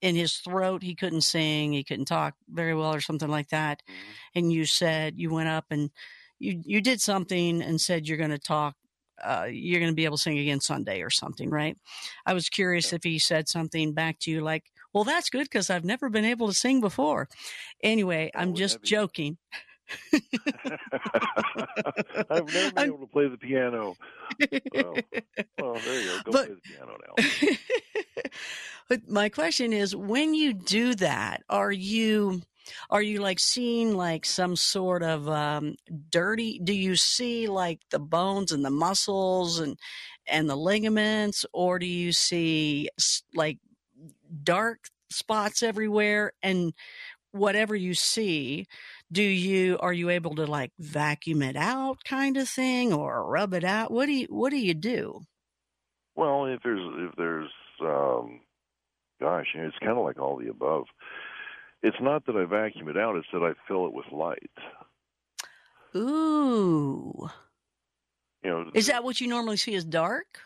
in 0.01 0.15
his 0.15 0.37
throat. 0.37 0.83
He 0.83 0.95
couldn't 0.95 1.21
sing. 1.21 1.73
He 1.73 1.83
couldn't 1.83 2.05
talk 2.05 2.33
very 2.49 2.73
well 2.73 2.93
or 2.93 3.01
something 3.01 3.29
like 3.29 3.49
that. 3.49 3.81
Mm-hmm. 3.83 4.39
And 4.39 4.51
you 4.51 4.65
said 4.65 5.19
you 5.19 5.29
went 5.31 5.49
up 5.49 5.65
and 5.69 5.91
you, 6.39 6.61
you 6.65 6.81
did 6.81 7.01
something 7.01 7.61
and 7.61 7.79
said 7.79 8.07
you're 8.07 8.17
going 8.17 8.31
to 8.31 8.39
talk. 8.39 8.75
Uh, 9.23 9.47
you're 9.49 9.79
going 9.79 9.91
to 9.91 9.95
be 9.95 10.05
able 10.05 10.17
to 10.17 10.23
sing 10.23 10.39
again 10.39 10.59
Sunday 10.59 11.01
or 11.01 11.09
something, 11.09 11.49
right? 11.49 11.77
I 12.25 12.33
was 12.33 12.49
curious 12.49 12.93
if 12.93 13.03
he 13.03 13.19
said 13.19 13.47
something 13.47 13.93
back 13.93 14.19
to 14.19 14.31
you 14.31 14.41
like, 14.41 14.63
well, 14.93 15.03
that's 15.03 15.29
good 15.29 15.43
because 15.43 15.69
I've 15.69 15.85
never 15.85 16.09
been 16.09 16.25
able 16.25 16.47
to 16.47 16.53
sing 16.53 16.81
before. 16.81 17.27
Anyway, 17.81 18.31
I'm 18.35 18.55
just 18.55 18.81
joking. 18.83 19.37
I've 22.29 22.47
never 22.47 22.51
been 22.51 22.73
I'm, 22.77 22.87
able 22.87 22.99
to 22.99 23.07
play 23.07 23.27
the 23.27 23.37
piano. 23.37 23.95
Well, 24.73 24.95
well, 25.59 25.73
there 25.85 26.01
you 26.01 26.07
go. 26.07 26.21
Go 26.23 26.31
but, 26.31 26.45
play 26.45 26.55
the 26.55 26.61
piano 26.61 26.97
now. 27.07 28.29
but 28.89 29.09
my 29.09 29.29
question 29.29 29.73
is, 29.73 29.95
when 29.95 30.33
you 30.33 30.53
do 30.53 30.95
that, 30.95 31.43
are 31.49 31.71
you 31.71 32.41
are 32.89 33.01
you 33.01 33.19
like 33.19 33.39
seeing 33.39 33.95
like 33.95 34.25
some 34.25 34.55
sort 34.55 35.03
of 35.03 35.27
um, 35.27 35.75
dirty? 36.09 36.59
Do 36.63 36.73
you 36.73 36.95
see 36.95 37.47
like 37.47 37.79
the 37.89 37.99
bones 37.99 38.51
and 38.51 38.63
the 38.63 38.69
muscles 38.69 39.59
and 39.59 39.77
and 40.27 40.49
the 40.49 40.55
ligaments, 40.55 41.45
or 41.53 41.79
do 41.79 41.85
you 41.87 42.11
see 42.11 42.89
like 43.33 43.57
dark 44.43 44.79
spots 45.09 45.63
everywhere? 45.63 46.33
And 46.41 46.73
whatever 47.31 47.75
you 47.75 47.93
see 47.93 48.67
do 49.11 49.23
you 49.23 49.77
are 49.79 49.93
you 49.93 50.09
able 50.09 50.35
to 50.35 50.45
like 50.45 50.71
vacuum 50.79 51.41
it 51.41 51.55
out 51.55 52.03
kind 52.03 52.37
of 52.37 52.47
thing 52.47 52.93
or 52.93 53.25
rub 53.25 53.53
it 53.53 53.63
out? 53.63 53.91
What 53.91 54.05
do 54.05 54.13
you 54.13 54.27
what 54.29 54.51
do 54.51 54.57
you 54.57 54.73
do? 54.73 55.21
Well 56.15 56.45
if 56.45 56.61
there's 56.63 57.09
if 57.09 57.15
there's 57.17 57.49
um 57.81 58.41
gosh 59.19 59.47
it's 59.55 59.77
kind 59.79 59.97
of 59.97 60.03
like 60.03 60.19
all 60.19 60.37
the 60.37 60.49
above 60.49 60.85
it's 61.83 61.97
not 62.01 62.25
that 62.25 62.35
i 62.35 62.45
vacuum 62.45 62.89
it 62.89 62.97
out 62.97 63.15
it's 63.15 63.27
that 63.33 63.43
i 63.43 63.53
fill 63.67 63.85
it 63.85 63.93
with 63.93 64.05
light 64.11 64.51
ooh 65.95 67.29
you 68.43 68.49
know 68.49 68.71
is 68.73 68.87
that 68.87 69.03
what 69.03 69.19
you 69.21 69.27
normally 69.27 69.57
see 69.57 69.75
as 69.75 69.83
dark 69.83 70.41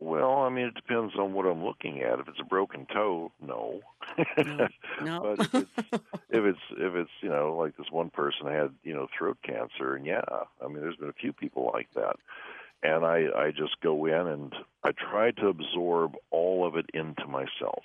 well, 0.00 0.42
I 0.42 0.48
mean, 0.48 0.66
it 0.66 0.74
depends 0.74 1.14
on 1.18 1.32
what 1.32 1.44
I'm 1.44 1.64
looking 1.64 2.02
at. 2.02 2.20
If 2.20 2.28
it's 2.28 2.40
a 2.40 2.44
broken 2.44 2.86
toe, 2.86 3.32
no. 3.44 3.80
No. 4.36 4.68
no. 5.02 5.36
but 5.36 5.40
if 5.40 5.54
it's, 5.54 5.70
if 6.30 6.44
it's 6.44 6.58
if 6.76 6.94
it's 6.94 7.10
you 7.20 7.28
know 7.28 7.56
like 7.56 7.76
this 7.76 7.90
one 7.90 8.10
person 8.10 8.46
had 8.46 8.70
you 8.84 8.94
know 8.94 9.08
throat 9.16 9.38
cancer, 9.42 9.96
and 9.96 10.06
yeah, 10.06 10.22
I 10.64 10.68
mean, 10.68 10.80
there's 10.80 10.96
been 10.96 11.08
a 11.08 11.20
few 11.20 11.32
people 11.32 11.70
like 11.74 11.88
that, 11.94 12.14
and 12.84 13.04
I 13.04 13.26
I 13.36 13.50
just 13.50 13.80
go 13.80 14.06
in 14.06 14.28
and 14.28 14.54
I 14.84 14.92
try 14.92 15.32
to 15.32 15.48
absorb 15.48 16.14
all 16.30 16.64
of 16.64 16.76
it 16.76 16.86
into 16.94 17.26
myself. 17.26 17.82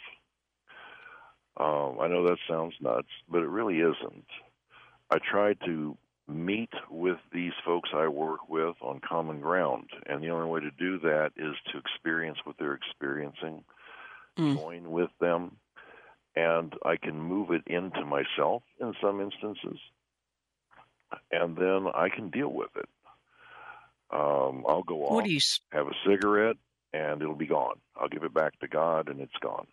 Um, 1.58 1.98
I 2.02 2.08
know 2.08 2.28
that 2.28 2.38
sounds 2.50 2.74
nuts, 2.82 3.10
but 3.30 3.44
it 3.44 3.50
really 3.50 3.80
isn't. 3.80 4.26
I 5.12 5.20
try 5.20 5.54
to 5.66 5.98
meet 6.28 6.72
with 6.90 7.18
these 7.34 7.52
folks 7.66 7.90
I 7.94 8.08
work 8.08 8.50
with 8.50 8.76
on 8.82 9.02
common 9.08 9.42
ground. 9.42 9.90
And 10.06 10.24
the 10.24 10.30
only 10.30 10.50
way 10.50 10.62
to 10.62 10.72
do 10.72 11.00
that 11.00 11.32
is 11.36 11.56
to 11.72 11.78
experience 11.78 12.38
what 12.44 12.56
they're 12.58 12.74
experiencing, 12.74 13.64
mm. 14.38 14.56
join 14.56 14.92
with 14.92 15.10
them, 15.20 15.58
and 16.36 16.74
I 16.86 16.96
can 16.96 17.20
move 17.20 17.52
it 17.52 17.64
into 17.68 18.06
myself 18.06 18.64
in 18.80 18.94
some 19.02 19.22
instances, 19.22 19.80
and 21.32 21.56
then 21.56 21.88
I 21.94 22.10
can 22.10 22.30
deal 22.30 22.52
with 22.52 22.76
it. 22.76 22.90
Um, 24.12 24.64
I'll 24.68 24.84
go 24.84 25.06
off, 25.06 25.28
you... 25.28 25.40
have 25.72 25.88
a 25.88 25.94
cigarette, 26.08 26.58
and 26.94 27.22
it'll 27.22 27.36
be 27.36 27.48
gone. 27.48 27.80
I'll 27.96 28.10
give 28.10 28.24
it 28.24 28.34
back 28.34 28.60
to 28.60 28.68
God, 28.68 29.10
and 29.10 29.20
it's 29.20 29.38
gone. 29.42 29.68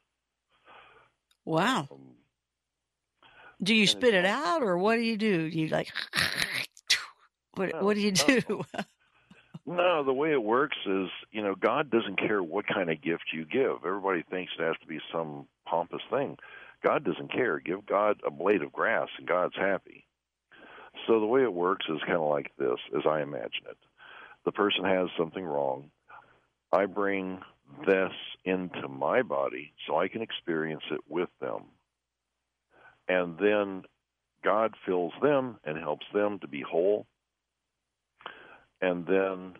Wow. 1.50 1.88
Um, 1.90 1.98
do 3.60 3.74
you 3.74 3.88
spit 3.88 4.14
it 4.14 4.24
out, 4.24 4.62
or 4.62 4.78
what 4.78 4.94
do 4.94 5.02
you 5.02 5.16
do? 5.16 5.42
You 5.46 5.66
like 5.66 5.92
what? 7.54 7.74
No, 7.74 7.82
what 7.82 7.94
do 7.94 8.00
you 8.00 8.12
do? 8.12 8.40
No. 8.48 8.62
no, 9.66 10.04
the 10.04 10.12
way 10.12 10.30
it 10.30 10.42
works 10.42 10.76
is, 10.86 11.08
you 11.32 11.42
know, 11.42 11.56
God 11.56 11.90
doesn't 11.90 12.20
care 12.20 12.40
what 12.40 12.68
kind 12.68 12.88
of 12.88 13.02
gift 13.02 13.24
you 13.32 13.44
give. 13.44 13.84
Everybody 13.84 14.22
thinks 14.30 14.52
it 14.56 14.62
has 14.62 14.76
to 14.80 14.86
be 14.86 15.00
some 15.12 15.48
pompous 15.66 16.02
thing. 16.08 16.38
God 16.84 17.02
doesn't 17.02 17.32
care. 17.32 17.58
Give 17.58 17.84
God 17.84 18.20
a 18.24 18.30
blade 18.30 18.62
of 18.62 18.72
grass, 18.72 19.08
and 19.18 19.26
God's 19.26 19.56
happy. 19.56 20.06
So 21.08 21.18
the 21.18 21.26
way 21.26 21.42
it 21.42 21.52
works 21.52 21.86
is 21.88 21.98
kind 22.06 22.18
of 22.18 22.30
like 22.30 22.52
this, 22.60 22.78
as 22.96 23.02
I 23.08 23.22
imagine 23.22 23.66
it. 23.68 23.76
The 24.44 24.52
person 24.52 24.84
has 24.84 25.08
something 25.18 25.44
wrong. 25.44 25.90
I 26.72 26.86
bring 26.86 27.40
this 27.86 28.12
into 28.44 28.88
my 28.88 29.22
body 29.22 29.72
so 29.86 29.98
I 29.98 30.08
can 30.08 30.22
experience 30.22 30.84
it 30.90 31.00
with 31.08 31.28
them 31.40 31.64
and 33.10 33.36
then 33.38 33.82
God 34.44 34.74
fills 34.86 35.12
them 35.20 35.58
and 35.64 35.76
helps 35.76 36.06
them 36.14 36.38
to 36.38 36.48
be 36.48 36.62
whole. 36.62 37.06
And 38.80 39.04
then 39.04 39.54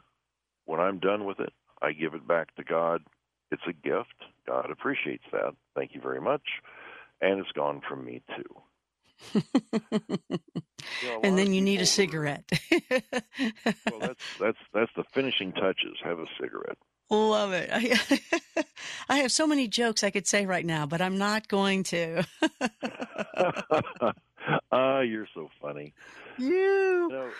when 0.66 0.78
I'm 0.80 1.00
done 1.00 1.24
with 1.24 1.40
it, 1.40 1.52
I 1.82 1.92
give 1.92 2.14
it 2.14 2.26
back 2.28 2.54
to 2.54 2.64
God. 2.64 3.02
It's 3.50 3.62
a 3.68 3.72
gift. 3.72 4.14
God 4.46 4.70
appreciates 4.70 5.24
that. 5.32 5.54
Thank 5.74 5.94
you 5.94 6.00
very 6.00 6.20
much. 6.20 6.42
And 7.20 7.40
it's 7.40 7.52
gone 7.52 7.82
from 7.88 8.04
me 8.04 8.22
too. 8.36 8.62
Know, 9.34 11.20
and 11.22 11.38
then 11.38 11.52
you 11.52 11.60
need 11.60 11.80
a 11.80 11.86
cigarette. 11.86 12.44
well, 12.70 14.00
that's 14.00 14.24
that's 14.38 14.58
that's 14.72 14.92
the 14.96 15.04
finishing 15.12 15.52
touches. 15.52 15.96
Have 16.02 16.18
a 16.18 16.26
cigarette. 16.40 16.78
Love 17.10 17.52
it. 17.52 17.70
I, 17.72 18.64
I 19.08 19.16
have 19.18 19.32
so 19.32 19.46
many 19.46 19.66
jokes 19.66 20.04
I 20.04 20.10
could 20.10 20.28
say 20.28 20.46
right 20.46 20.64
now, 20.64 20.86
but 20.86 21.00
I'm 21.00 21.18
not 21.18 21.48
going 21.48 21.82
to. 21.84 22.24
Ah, 24.72 24.96
uh, 24.96 25.00
you're 25.00 25.28
so 25.34 25.50
funny. 25.60 25.92
You. 26.38 26.48
you 26.48 27.08
know, 27.10 27.30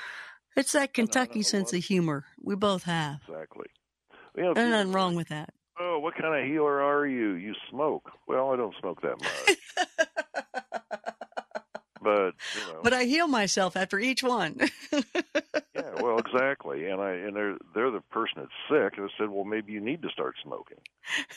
it's 0.55 0.73
that 0.73 0.93
Kentucky 0.93 1.43
sense 1.43 1.73
of 1.73 1.83
humor. 1.83 2.25
We 2.41 2.55
both 2.55 2.85
have. 2.85 3.21
Exactly. 3.27 3.67
You 4.37 4.43
know, 4.43 4.55
There's 4.55 4.71
nothing 4.71 4.93
wrong 4.93 5.15
with 5.17 5.29
that. 5.29 5.51
Oh, 5.81 5.99
what 5.99 6.15
kind 6.15 6.35
of 6.35 6.45
healer 6.45 6.83
are 6.83 7.07
you? 7.07 7.33
You 7.33 7.55
smoke. 7.71 8.11
Well, 8.29 8.53
I 8.53 8.57
don't 8.57 8.75
smoke 8.81 9.01
that 9.01 9.17
much. 9.19 10.07
But 12.03 12.35
you 12.55 12.73
know. 12.73 12.81
But 12.83 12.93
I 12.93 13.05
heal 13.05 13.29
myself 13.29 13.77
after 13.77 13.99
each 13.99 14.23
one. 14.23 14.59
yeah, 14.93 15.93
well, 16.01 16.19
exactly. 16.19 16.87
And 16.87 17.01
I 17.01 17.13
and 17.13 17.37
they're 17.37 17.59
they're 17.75 17.91
the 17.91 18.01
person 18.11 18.35
that's 18.39 18.51
sick, 18.69 18.99
and 18.99 19.07
I 19.07 19.19
said, 19.19 19.29
well, 19.29 19.45
maybe 19.45 19.73
you 19.73 19.81
need 19.81 20.03
to 20.03 20.09
start 20.09 20.37
smoking. 20.43 20.79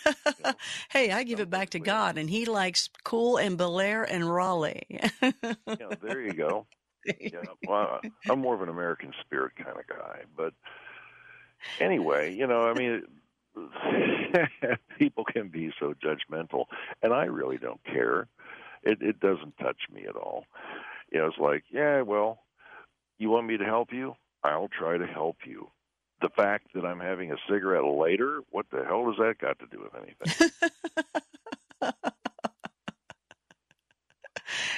You 0.05 0.13
know? 0.45 0.53
hey, 0.89 1.11
I 1.11 1.23
give 1.23 1.39
it 1.39 1.49
back 1.49 1.71
to 1.71 1.79
God, 1.79 2.17
and 2.17 2.29
He 2.29 2.45
likes 2.45 2.89
Kool 3.03 3.37
and 3.37 3.57
Belair 3.57 4.03
and 4.03 4.31
Raleigh. 4.33 4.83
yeah, 5.21 5.95
there 6.01 6.21
you 6.21 6.33
go. 6.33 6.65
Yeah, 7.19 7.41
well, 7.67 7.99
I'm 8.29 8.39
more 8.39 8.55
of 8.55 8.61
an 8.61 8.69
American 8.69 9.11
spirit 9.21 9.53
kind 9.57 9.77
of 9.77 9.85
guy, 9.87 10.21
but 10.37 10.53
anyway, 11.79 12.33
you 12.33 12.47
know, 12.47 12.61
I 12.61 12.73
mean. 12.73 13.03
people 14.97 15.23
can 15.23 15.47
be 15.47 15.71
so 15.79 15.93
judgmental, 16.03 16.65
and 17.03 17.13
I 17.13 17.25
really 17.25 17.57
don't 17.57 17.83
care 17.83 18.27
it 18.83 19.01
it 19.01 19.19
doesn't 19.19 19.57
touch 19.57 19.81
me 19.93 20.05
at 20.07 20.15
all. 20.15 20.45
You 21.11 21.19
know, 21.19 21.27
it's 21.27 21.37
like, 21.37 21.63
yeah, 21.71 22.01
well, 22.01 22.39
you 23.17 23.29
want 23.29 23.47
me 23.47 23.57
to 23.57 23.65
help 23.65 23.93
you? 23.93 24.15
I'll 24.43 24.67
try 24.67 24.97
to 24.97 25.07
help 25.07 25.37
you. 25.45 25.69
The 26.21 26.29
fact 26.29 26.67
that 26.73 26.85
I'm 26.85 26.99
having 26.99 27.31
a 27.31 27.37
cigarette 27.49 27.83
later, 27.85 28.41
what 28.49 28.65
the 28.71 28.83
hell 28.83 29.05
does 29.05 29.17
that 29.19 29.39
got 29.39 29.59
to 29.59 29.65
do 29.67 29.81
with 29.83 29.93
anything? 29.95 30.49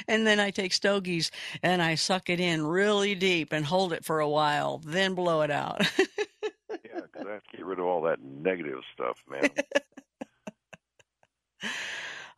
and 0.07 0.25
then 0.25 0.39
I 0.39 0.51
take 0.51 0.73
stogies 0.73 1.31
and 1.61 1.81
I 1.81 1.95
suck 1.95 2.29
it 2.29 2.39
in 2.39 2.65
really 2.65 3.15
deep 3.15 3.51
and 3.51 3.65
hold 3.65 3.93
it 3.93 4.05
for 4.05 4.19
a 4.19 4.29
while, 4.29 4.79
then 4.79 5.13
blow 5.13 5.41
it 5.41 5.51
out. 5.51 5.81
yeah, 5.99 7.01
because 7.01 7.27
I 7.27 7.33
have 7.33 7.43
to 7.43 7.57
get 7.57 7.65
rid 7.65 7.79
of 7.79 7.85
all 7.85 8.01
that 8.03 8.21
negative 8.21 8.79
stuff, 8.93 9.17
man. 9.29 9.49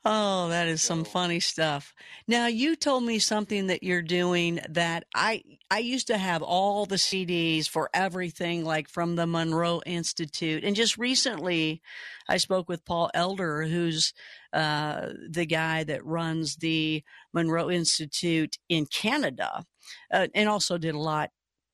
Oh, 0.10 0.48
that 0.48 0.70
is 0.70 0.82
some 0.82 1.04
funny 1.04 1.42
stuff. 1.42 1.94
Now 2.30 2.48
you 2.48 2.78
told 2.78 3.04
me 3.04 3.20
something 3.20 3.68
that 3.68 3.84
you're 3.84 4.02
doing 4.02 4.62
that 4.70 5.04
I 5.14 5.44
I 5.70 5.80
used 5.80 6.08
to 6.08 6.18
have 6.18 6.42
all 6.42 6.86
the 6.86 6.96
CDs 6.96 7.68
for 7.68 7.90
everything 7.94 8.64
like 8.64 8.88
from 8.88 9.18
the 9.18 9.28
Monroe 9.28 9.82
Institute 9.86 10.64
and 10.64 10.78
just 10.78 10.98
recently 10.98 11.82
I 12.30 12.38
spoke 12.38 12.70
with 12.70 12.86
Paul 12.86 13.12
Elder 13.14 13.64
who's 13.64 14.14
uh, 14.54 15.10
the 15.30 15.46
guy 15.46 15.84
that 15.84 16.06
runs 16.06 16.56
the 16.56 17.04
Monroe 17.34 17.70
Institute 17.70 18.58
in 18.70 18.86
Canada 18.86 19.66
uh, 20.10 20.28
and 20.34 20.48
also 20.48 20.78
did 20.78 20.96
a 20.96 21.00
lot 21.00 21.32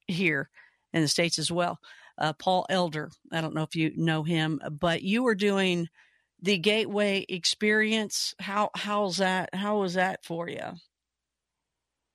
here 0.07 0.49
in 0.91 1.03
the 1.03 1.07
states 1.07 1.37
as 1.37 1.51
well. 1.51 1.77
Uh, 2.17 2.33
Paul 2.33 2.65
Elder, 2.67 3.11
I 3.31 3.41
don't 3.41 3.53
know 3.53 3.61
if 3.61 3.75
you 3.75 3.91
know 3.95 4.23
him, 4.23 4.59
but 4.71 5.03
you 5.03 5.21
were 5.21 5.35
doing 5.35 5.87
the 6.43 6.57
gateway 6.57 7.25
experience 7.27 8.35
how 8.39 8.69
how's 8.75 9.17
that 9.17 9.49
how 9.53 9.79
was 9.79 9.95
that 9.95 10.23
for 10.23 10.47
you 10.47 10.73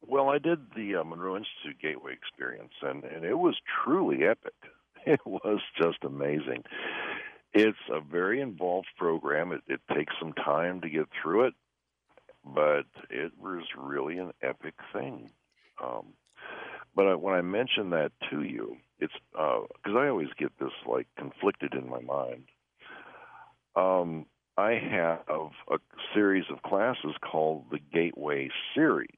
well 0.02 0.28
i 0.28 0.38
did 0.38 0.58
the 0.76 0.94
uh, 0.94 1.04
monroe 1.04 1.36
institute 1.36 1.80
gateway 1.82 2.12
experience 2.12 2.74
and 2.82 3.04
and 3.04 3.24
it 3.24 3.38
was 3.38 3.56
truly 3.84 4.24
epic. 4.24 4.54
It 5.06 5.20
was 5.24 5.60
just 5.80 6.04
amazing. 6.04 6.64
It's 7.54 7.78
a 7.90 7.98
very 7.98 8.42
involved 8.42 8.88
program. 8.98 9.52
It, 9.52 9.62
it 9.66 9.80
takes 9.94 10.12
some 10.20 10.34
time 10.34 10.82
to 10.82 10.90
get 10.90 11.06
through 11.22 11.46
it 11.46 11.54
but 12.54 12.86
it 13.10 13.32
was 13.40 13.64
really 13.76 14.18
an 14.18 14.32
epic 14.42 14.74
thing. 14.92 15.30
Um, 15.82 16.14
but 16.94 17.20
when 17.20 17.34
I 17.34 17.42
mention 17.42 17.90
that 17.90 18.12
to 18.30 18.42
you, 18.42 18.76
it's 18.98 19.12
because 19.32 19.68
uh, 19.94 19.98
I 19.98 20.08
always 20.08 20.28
get 20.38 20.52
this 20.58 20.72
like 20.86 21.06
conflicted 21.16 21.74
in 21.74 21.88
my 21.88 22.00
mind 22.00 22.44
um, 23.78 24.26
I 24.56 24.72
have 24.72 25.20
a 25.70 25.78
series 26.14 26.44
of 26.50 26.62
classes 26.62 27.14
called 27.20 27.66
the 27.70 27.78
Gateway 27.78 28.50
Series. 28.74 29.08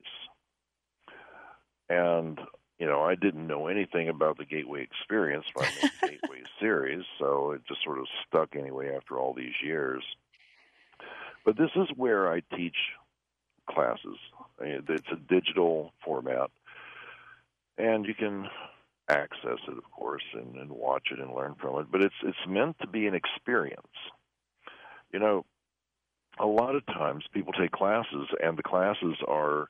And, 1.89 2.39
you 2.79 2.87
know, 2.87 3.03
I 3.03 3.15
didn't 3.15 3.47
know 3.47 3.67
anything 3.67 4.11
about 4.11 4.37
the 4.37 4.45
Gateway 4.45 4.83
experience 4.83 5.47
by 5.57 5.63
the 6.03 6.09
Gateway 6.09 6.43
Series, 6.61 7.05
so 7.19 7.53
it 7.53 7.63
just 7.67 7.83
sort 7.83 7.99
of 7.99 8.07
stuck 8.27 8.55
anyway 8.55 8.95
after 8.95 9.19
all 9.19 9.33
these 9.33 9.55
years. 9.65 10.05
But 11.45 11.57
this 11.57 11.71
is 11.75 11.89
where 11.97 12.31
I 12.31 12.43
teach 12.55 12.77
classes. 13.69 14.19
It's 14.61 15.09
a 15.11 15.17
digital 15.17 15.95
format, 16.05 16.51
and 17.79 18.05
you 18.05 18.15
can 18.15 18.47
access 19.09 19.59
it, 19.67 19.79
of 19.79 19.91
course, 19.91 20.23
and, 20.35 20.57
and 20.57 20.71
watch 20.71 21.09
it 21.13 21.19
and 21.19 21.35
learn 21.35 21.55
from 21.59 21.81
it. 21.81 21.87
But 21.91 22.03
it's 22.03 22.15
it's 22.23 22.47
meant 22.47 22.77
to 22.81 22.87
be 22.87 23.07
an 23.07 23.15
experience. 23.15 23.87
You 25.13 25.19
know, 25.19 25.45
a 26.39 26.47
lot 26.47 26.77
of 26.77 26.87
times 26.87 27.25
people 27.33 27.53
take 27.53 27.73
classes, 27.73 28.29
and 28.43 28.57
the 28.57 28.63
classes 28.63 29.17
are 29.27 29.69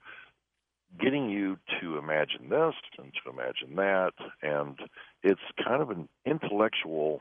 getting 1.00 1.30
you 1.30 1.56
to 1.80 1.98
imagine 1.98 2.48
this 2.48 2.74
and 2.98 3.12
to 3.22 3.30
imagine 3.30 3.76
that, 3.76 4.12
and 4.42 4.78
it's 5.22 5.40
kind 5.64 5.82
of 5.82 5.90
an 5.90 6.08
intellectual 6.26 7.20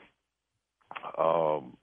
um, 1.17 1.77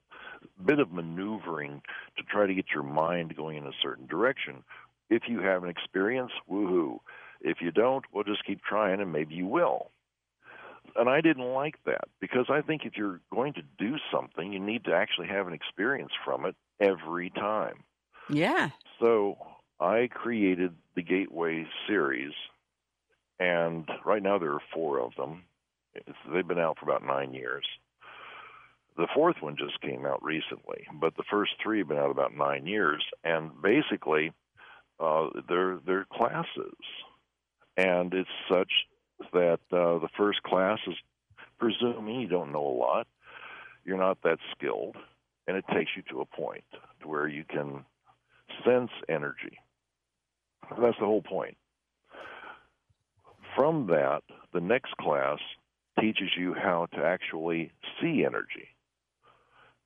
bit 0.63 0.79
of 0.79 0.91
maneuvering 0.91 1.81
to 2.17 2.23
try 2.23 2.45
to 2.45 2.53
get 2.53 2.65
your 2.73 2.83
mind 2.83 3.35
going 3.35 3.57
in 3.57 3.65
a 3.65 3.71
certain 3.81 4.05
direction. 4.05 4.63
If 5.09 5.23
you 5.27 5.39
have 5.39 5.63
an 5.63 5.69
experience, 5.69 6.31
woohoo. 6.49 6.99
If 7.39 7.61
you 7.61 7.71
don't, 7.71 8.03
we'll 8.11 8.23
just 8.23 8.45
keep 8.45 8.61
trying, 8.63 8.99
and 8.99 9.11
maybe 9.11 9.35
you 9.35 9.47
will 9.47 9.91
and 10.97 11.09
I 11.09 11.21
didn't 11.21 11.53
like 11.53 11.75
that 11.85 12.05
because 12.19 12.47
I 12.49 12.61
think 12.61 12.83
if 12.85 12.97
you're 12.97 13.21
going 13.31 13.53
to 13.53 13.61
do 13.77 13.97
something, 14.11 14.51
you 14.51 14.59
need 14.59 14.85
to 14.85 14.93
actually 14.93 15.27
have 15.27 15.47
an 15.47 15.53
experience 15.53 16.11
from 16.25 16.45
it 16.45 16.55
every 16.79 17.29
time. 17.29 17.83
Yeah. 18.29 18.69
So 18.99 19.37
I 19.79 20.09
created 20.11 20.73
the 20.95 21.03
Gateway 21.03 21.67
series, 21.87 22.33
and 23.39 23.87
right 24.05 24.21
now 24.21 24.39
there 24.39 24.53
are 24.53 24.61
four 24.73 24.99
of 24.99 25.15
them. 25.15 25.43
It's, 25.93 26.17
they've 26.33 26.47
been 26.47 26.59
out 26.59 26.77
for 26.79 26.85
about 26.85 27.05
nine 27.05 27.33
years. 27.33 27.65
The 28.97 29.07
fourth 29.13 29.37
one 29.41 29.55
just 29.57 29.79
came 29.81 30.07
out 30.07 30.23
recently, 30.23 30.87
but 30.99 31.15
the 31.15 31.23
first 31.29 31.51
three 31.61 31.79
have 31.79 31.87
been 31.87 31.99
out 31.99 32.09
about 32.09 32.35
nine 32.35 32.65
years, 32.65 33.03
and 33.23 33.51
basically, 33.61 34.33
uh, 34.99 35.27
they're 35.47 35.77
they're 35.85 36.07
classes, 36.11 36.73
and 37.77 38.11
it's 38.15 38.29
such 38.49 38.71
that 39.33 39.59
uh, 39.71 39.99
the 39.99 40.09
first 40.17 40.43
class 40.43 40.79
is 40.87 40.95
presuming 41.59 42.21
you 42.21 42.27
don't 42.27 42.51
know 42.51 42.65
a 42.65 42.77
lot, 42.77 43.07
you're 43.85 43.97
not 43.97 44.21
that 44.23 44.37
skilled, 44.55 44.95
and 45.47 45.57
it 45.57 45.65
takes 45.73 45.91
you 45.95 46.03
to 46.09 46.21
a 46.21 46.25
point 46.25 46.63
to 47.01 47.07
where 47.07 47.27
you 47.27 47.43
can 47.43 47.85
sense 48.65 48.91
energy. 49.09 49.57
That's 50.69 50.99
the 50.99 51.05
whole 51.05 51.21
point. 51.21 51.57
From 53.55 53.87
that, 53.87 54.21
the 54.53 54.59
next 54.59 54.95
class 54.97 55.39
teaches 55.99 56.29
you 56.37 56.53
how 56.53 56.87
to 56.93 57.03
actually 57.03 57.71
see 57.99 58.23
energy 58.25 58.69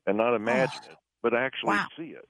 and 0.06 0.18
not 0.18 0.34
imagine 0.34 0.80
oh, 0.84 0.92
it, 0.92 0.98
but 1.22 1.34
actually 1.34 1.76
wow. 1.76 1.86
see 1.96 2.10
it. 2.10 2.28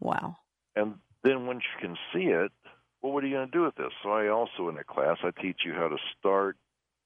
Wow. 0.00 0.36
And 0.74 0.94
then 1.22 1.46
once 1.46 1.62
you 1.74 1.88
can 1.88 1.96
see 2.12 2.30
it, 2.30 2.50
well, 3.02 3.12
what 3.12 3.24
are 3.24 3.26
you 3.26 3.36
going 3.36 3.50
to 3.50 3.52
do 3.52 3.62
with 3.62 3.76
this? 3.76 3.92
So 4.02 4.10
I 4.10 4.28
also, 4.28 4.68
in 4.68 4.76
a 4.76 4.84
class, 4.84 5.18
I 5.22 5.30
teach 5.40 5.60
you 5.64 5.72
how 5.72 5.88
to 5.88 5.96
start 6.18 6.56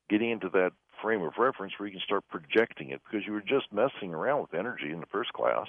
getting 0.09 0.31
into 0.31 0.49
that 0.51 0.73
frame 1.03 1.23
of 1.23 1.35
reference 1.39 1.75
where 1.79 1.87
you 1.87 1.93
can 1.93 2.03
start 2.05 2.25
projecting 2.29 2.91
it 2.91 3.01
because 3.05 3.27
you 3.27 3.33
were 3.33 3.41
just 3.41 3.73
messing 3.73 4.13
around 4.15 4.43
with 4.43 4.55
energy 4.55 4.91
in 4.91 5.01
the 5.01 5.07
first 5.07 5.33
class. 5.33 5.67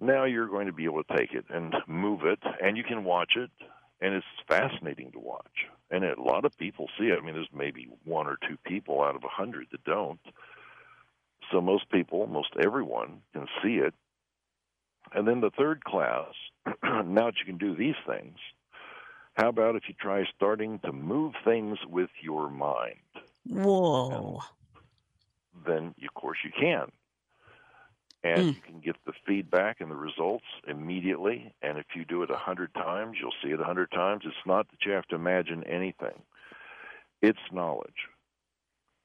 Now 0.00 0.24
you're 0.24 0.48
going 0.48 0.66
to 0.66 0.72
be 0.72 0.84
able 0.84 1.02
to 1.02 1.16
take 1.16 1.32
it 1.32 1.44
and 1.48 1.74
move 1.86 2.24
it, 2.24 2.40
and 2.62 2.76
you 2.76 2.84
can 2.84 3.04
watch 3.04 3.32
it, 3.36 3.50
and 4.00 4.14
it's 4.14 4.26
fascinating 4.48 5.12
to 5.12 5.18
watch. 5.18 5.66
And 5.90 6.04
a 6.04 6.20
lot 6.20 6.44
of 6.44 6.56
people 6.58 6.88
see 6.98 7.06
it. 7.06 7.18
I 7.20 7.24
mean, 7.24 7.34
there's 7.34 7.48
maybe 7.54 7.88
one 8.04 8.26
or 8.26 8.36
two 8.48 8.56
people 8.64 9.02
out 9.02 9.14
of 9.14 9.24
a 9.24 9.28
hundred 9.28 9.68
that 9.72 9.84
don't. 9.84 10.20
So 11.50 11.60
most 11.60 11.90
people, 11.90 12.26
most 12.26 12.50
everyone, 12.62 13.20
can 13.32 13.46
see 13.62 13.76
it. 13.76 13.94
And 15.14 15.28
then 15.28 15.40
the 15.40 15.50
third 15.50 15.84
class, 15.84 16.32
now 16.82 17.26
that 17.26 17.34
you 17.38 17.44
can 17.44 17.58
do 17.58 17.76
these 17.76 17.94
things, 18.06 18.38
how 19.34 19.48
about 19.48 19.76
if 19.76 19.84
you 19.88 19.94
try 19.98 20.24
starting 20.36 20.78
to 20.80 20.92
move 20.92 21.34
things 21.44 21.78
with 21.88 22.10
your 22.20 22.50
mind? 22.50 22.96
Whoa. 23.48 24.40
And 25.54 25.64
then, 25.66 25.94
of 26.06 26.14
course, 26.14 26.38
you 26.44 26.50
can. 26.58 26.90
And 28.24 28.40
mm. 28.40 28.54
you 28.54 28.60
can 28.60 28.80
get 28.80 28.96
the 29.04 29.12
feedback 29.26 29.80
and 29.80 29.90
the 29.90 29.96
results 29.96 30.44
immediately. 30.68 31.52
And 31.60 31.78
if 31.78 31.86
you 31.94 32.04
do 32.04 32.22
it 32.22 32.30
a 32.30 32.36
hundred 32.36 32.72
times, 32.74 33.16
you'll 33.20 33.34
see 33.42 33.50
it 33.50 33.60
a 33.60 33.64
hundred 33.64 33.90
times. 33.90 34.22
It's 34.24 34.36
not 34.46 34.70
that 34.70 34.84
you 34.86 34.92
have 34.92 35.06
to 35.08 35.16
imagine 35.16 35.64
anything, 35.64 36.22
it's 37.20 37.38
knowledge. 37.50 38.08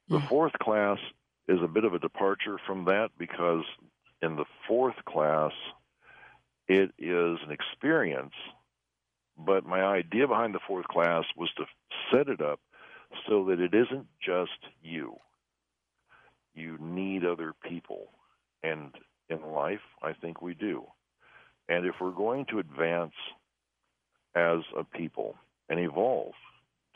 The 0.10 0.20
mm. 0.20 0.30
fourth 0.30 0.54
class 0.62 1.00
is 1.48 1.60
a 1.62 1.68
bit 1.68 1.84
of 1.84 1.94
a 1.94 2.00
departure 2.00 2.58
from 2.66 2.86
that 2.86 3.10
because 3.18 3.64
in 4.22 4.36
the 4.36 4.46
fourth 4.68 4.96
class, 5.06 5.52
it 6.68 6.92
is 6.98 7.38
an 7.46 7.52
experience. 7.52 8.34
But 9.38 9.66
my 9.66 9.82
idea 9.82 10.28
behind 10.28 10.54
the 10.54 10.60
fourth 10.68 10.88
class 10.88 11.24
was 11.36 11.50
to 11.58 11.66
set 12.12 12.28
it 12.28 12.42
up 12.42 12.60
so 13.30 13.46
that 13.46 13.60
it 13.60 13.74
isn't 13.74 14.08
just 14.20 14.60
you. 14.82 15.16
You 16.56 16.78
need 16.80 17.24
other 17.24 17.54
people. 17.68 18.10
And 18.64 18.94
in 19.30 19.42
life, 19.52 19.82
I 20.02 20.14
think 20.14 20.42
we 20.42 20.54
do. 20.54 20.86
And 21.70 21.86
if 21.86 21.96
we're 22.02 22.12
going 22.12 22.46
to 22.46 22.60
advance 22.60 23.14
as 24.36 24.60
a 24.78 24.84
people 24.84 25.36
and 25.70 25.80
evolve 25.80 26.34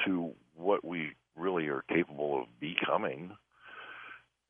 to 0.05 0.31
what 0.55 0.83
we 0.83 1.11
really 1.35 1.67
are 1.67 1.83
capable 1.89 2.41
of 2.41 2.47
becoming, 2.59 3.31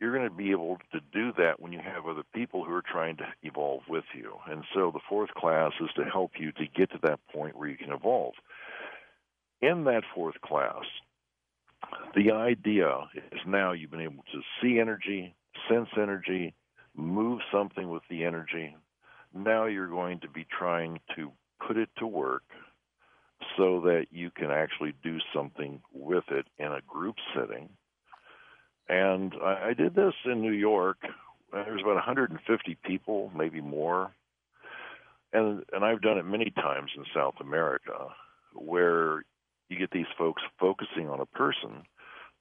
you're 0.02 0.18
going 0.18 0.28
to 0.28 0.36
be 0.36 0.50
able 0.50 0.80
to 0.92 1.00
do 1.14 1.32
that 1.38 1.60
when 1.60 1.72
you 1.72 1.80
have 1.80 2.08
other 2.08 2.24
people 2.34 2.66
who 2.66 2.74
are 2.74 2.82
trying 2.82 3.16
to 3.18 3.28
evolve 3.44 3.84
with 3.88 4.04
you. 4.16 4.34
And 4.50 4.64
so 4.74 4.90
the 4.92 5.00
fourth 5.08 5.30
class 5.36 5.74
is 5.80 5.90
to 5.96 6.04
help 6.06 6.32
you 6.40 6.52
to 6.54 6.66
get 6.76 6.90
to 6.92 7.00
that 7.04 7.20
point 7.32 7.56
where 7.56 7.70
you 7.70 7.78
can 7.78 7.94
evolve. 7.94 8.34
In 9.62 9.84
that 9.84 10.02
fourth 10.16 10.42
class, 10.42 10.84
the 12.16 12.32
idea 12.32 12.90
is 13.32 13.40
now 13.46 13.74
you've 13.74 13.92
been 13.92 14.02
able 14.02 14.24
to 14.34 14.42
see 14.60 14.80
energy, 14.80 15.36
sense 15.70 15.90
energy, 15.96 16.56
move 16.96 17.40
something 17.54 17.88
with 17.88 18.02
the 18.10 18.26
energy. 18.26 18.76
Now 19.36 19.68
you're 19.68 19.88
going 19.88 20.20
to 20.22 20.30
be 20.30 20.48
trying 20.58 21.00
to 21.16 21.32
put 21.66 21.78
it 21.78 21.90
to 22.00 22.08
work 22.08 22.44
so 23.56 23.82
that 23.82 24.08
you 24.10 24.32
can 24.32 24.50
actually 24.50 24.96
do 25.04 25.20
something 25.34 25.80
with 25.94 26.24
it 26.32 26.48
in 26.58 26.72
a 26.72 26.82
group 26.88 27.18
setting 27.36 27.70
and 28.90 29.34
I, 29.42 29.70
I 29.70 29.74
did 29.74 29.96
this 29.96 30.14
in 30.26 30.42
New 30.42 30.52
York. 30.52 30.98
There 31.52 31.74
was 31.74 31.82
about 31.82 31.96
150 31.96 32.78
people, 32.84 33.32
maybe 33.36 33.62
more. 33.62 34.12
And 35.34 35.64
and 35.72 35.86
I've 35.86 36.02
done 36.02 36.18
it 36.18 36.26
many 36.26 36.50
times 36.52 36.92
in 36.96 37.06
South 37.14 37.36
America, 37.40 38.08
where 38.54 39.24
you 39.70 39.78
get 39.78 39.92
these 39.92 40.08
folks 40.18 40.42
focusing 40.60 41.10
on 41.10 41.22
a 41.22 41.26
person. 41.26 41.84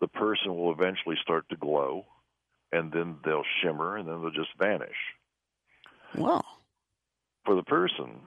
The 0.01 0.09
person 0.09 0.57
will 0.57 0.73
eventually 0.73 1.17
start 1.23 1.49
to 1.51 1.57
glow, 1.57 2.07
and 2.73 2.91
then 2.91 3.17
they'll 3.25 3.45
shimmer, 3.63 3.97
and 3.97 4.09
then 4.09 4.21
they'll 4.21 4.31
just 4.31 4.57
vanish. 4.59 4.97
Wow. 6.17 6.43
For 7.45 7.55
the 7.55 7.63
person, 7.63 8.21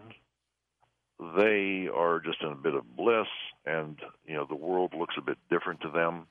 they 1.36 1.90
are 1.94 2.22
just 2.22 2.42
in 2.42 2.50
a 2.50 2.56
bit 2.56 2.76
of 2.76 2.96
bliss, 2.96 3.28
and 3.66 4.00
you 4.26 4.36
know 4.36 4.46
the 4.48 4.56
world 4.56 4.94
looks 4.98 5.16
a 5.18 5.22
bit 5.22 5.38
different 5.50 5.82
to 5.82 5.90
them 5.90 6.28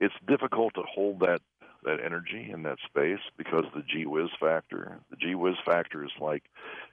it's 0.00 0.14
difficult 0.26 0.74
to 0.74 0.82
hold 0.82 1.20
that 1.20 1.40
that 1.84 2.04
energy 2.04 2.50
in 2.52 2.62
that 2.64 2.78
space 2.86 3.20
because 3.36 3.64
the 3.74 3.82
gee 3.82 4.06
whiz 4.06 4.30
factor. 4.40 4.98
The 5.10 5.16
gee 5.16 5.34
whiz 5.34 5.54
factor 5.64 6.04
is 6.04 6.10
like 6.20 6.44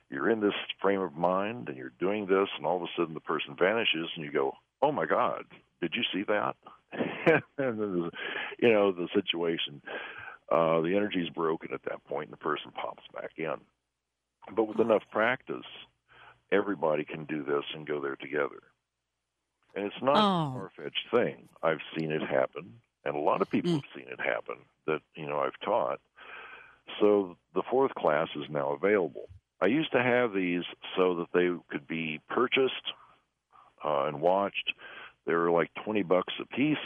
you're 0.09 0.29
in 0.29 0.41
this 0.41 0.53
frame 0.79 1.01
of 1.01 1.13
mind 1.13 1.69
and 1.69 1.77
you're 1.77 1.93
doing 1.99 2.27
this, 2.27 2.47
and 2.57 2.65
all 2.65 2.77
of 2.77 2.83
a 2.83 2.87
sudden 2.95 3.13
the 3.13 3.19
person 3.19 3.55
vanishes, 3.57 4.09
and 4.15 4.23
you 4.23 4.31
go, 4.31 4.53
"Oh 4.81 4.91
my 4.91 5.05
God, 5.05 5.45
did 5.81 5.95
you 5.95 6.03
see 6.13 6.23
that?" 6.27 6.55
and 7.57 8.11
you 8.59 8.71
know 8.71 8.91
the 8.91 9.07
situation. 9.13 9.81
Uh, 10.51 10.81
the 10.81 10.95
energy 10.95 11.21
is 11.21 11.29
broken 11.29 11.73
at 11.73 11.83
that 11.83 12.03
point, 12.05 12.25
and 12.25 12.33
the 12.33 12.37
person 12.37 12.71
pops 12.71 13.03
back 13.13 13.31
in. 13.37 13.55
But 14.55 14.65
with 14.65 14.79
enough 14.79 15.01
practice, 15.11 15.65
everybody 16.51 17.03
can 17.03 17.25
do 17.25 17.43
this 17.43 17.63
and 17.73 17.87
go 17.87 17.99
there 17.99 18.15
together. 18.15 18.61
And 19.75 19.85
it's 19.85 20.01
not 20.03 20.17
oh. 20.17 20.19
a 20.19 20.53
far 20.53 20.71
fetched 20.77 21.09
thing. 21.09 21.49
I've 21.63 21.81
seen 21.97 22.11
it 22.11 22.21
happen 22.21 22.75
and 23.05 23.15
a 23.15 23.19
lot 23.19 23.41
of 23.41 23.49
people 23.49 23.71
mm. 23.71 23.75
have 23.75 23.83
seen 23.95 24.11
it 24.11 24.19
happen 24.19 24.55
that 24.87 25.01
you 25.15 25.27
know 25.27 25.39
I've 25.39 25.59
taught. 25.63 25.99
So 26.99 27.37
the 27.53 27.63
fourth 27.69 27.93
class 27.95 28.27
is 28.35 28.45
now 28.49 28.71
available. 28.73 29.29
I 29.61 29.67
used 29.67 29.91
to 29.93 30.03
have 30.03 30.33
these 30.33 30.63
so 30.95 31.15
that 31.15 31.27
they 31.33 31.49
could 31.69 31.87
be 31.87 32.19
purchased 32.29 32.93
uh, 33.83 34.05
and 34.05 34.21
watched. 34.21 34.73
They 35.25 35.33
were 35.33 35.51
like 35.51 35.71
twenty 35.83 36.03
bucks 36.03 36.33
a 36.41 36.45
piece 36.45 36.77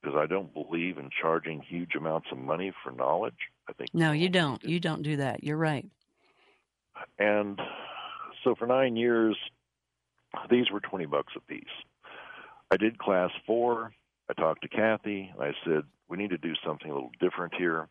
because 0.00 0.16
I 0.16 0.26
don't 0.26 0.52
believe 0.52 0.98
in 0.98 1.10
charging 1.20 1.60
huge 1.60 1.94
amounts 1.96 2.28
of 2.30 2.38
money 2.38 2.72
for 2.84 2.92
knowledge. 2.92 3.50
I 3.68 3.72
think 3.72 3.90
no, 3.94 4.12
you 4.12 4.28
don't. 4.28 4.62
You 4.64 4.80
don't 4.80 5.02
do 5.02 5.16
that. 5.16 5.42
You're 5.42 5.56
right. 5.56 5.86
And 7.18 7.60
so 8.44 8.54
for 8.54 8.66
nine 8.66 8.96
years, 8.96 9.36
these 10.50 10.70
were 10.70 10.80
twenty 10.80 11.06
bucks 11.06 11.32
a 11.36 11.40
piece. 11.40 11.64
I 12.70 12.76
did 12.76 12.98
class 12.98 13.30
four. 13.46 13.92
I 14.28 14.34
talked 14.34 14.62
to 14.62 14.68
Kathy. 14.68 15.32
I 15.40 15.52
said, 15.64 15.84
we 16.08 16.16
need 16.16 16.30
to 16.30 16.38
do 16.38 16.54
something 16.64 16.90
a 16.90 16.94
little 16.94 17.12
different 17.20 17.54
here. 17.54 17.88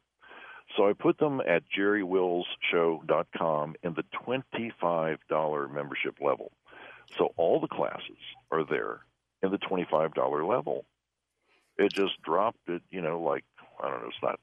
So 0.75 0.89
I 0.89 0.93
put 0.93 1.17
them 1.17 1.41
at 1.47 1.63
jerrywillsshow.com 1.75 3.75
in 3.83 3.93
the 3.93 4.03
$25 4.27 5.73
membership 5.73 6.15
level. 6.21 6.51
So 7.17 7.33
all 7.37 7.59
the 7.59 7.67
classes 7.67 8.17
are 8.51 8.63
there 8.65 8.99
in 9.41 9.51
the 9.51 9.57
$25 9.57 10.47
level. 10.47 10.85
It 11.77 11.93
just 11.93 12.21
dropped 12.21 12.67
it, 12.67 12.81
you 12.91 13.01
know, 13.01 13.21
like, 13.21 13.45
I 13.81 13.89
don't 13.89 14.01
know, 14.01 14.07
it's 14.07 14.21
not, 14.21 14.39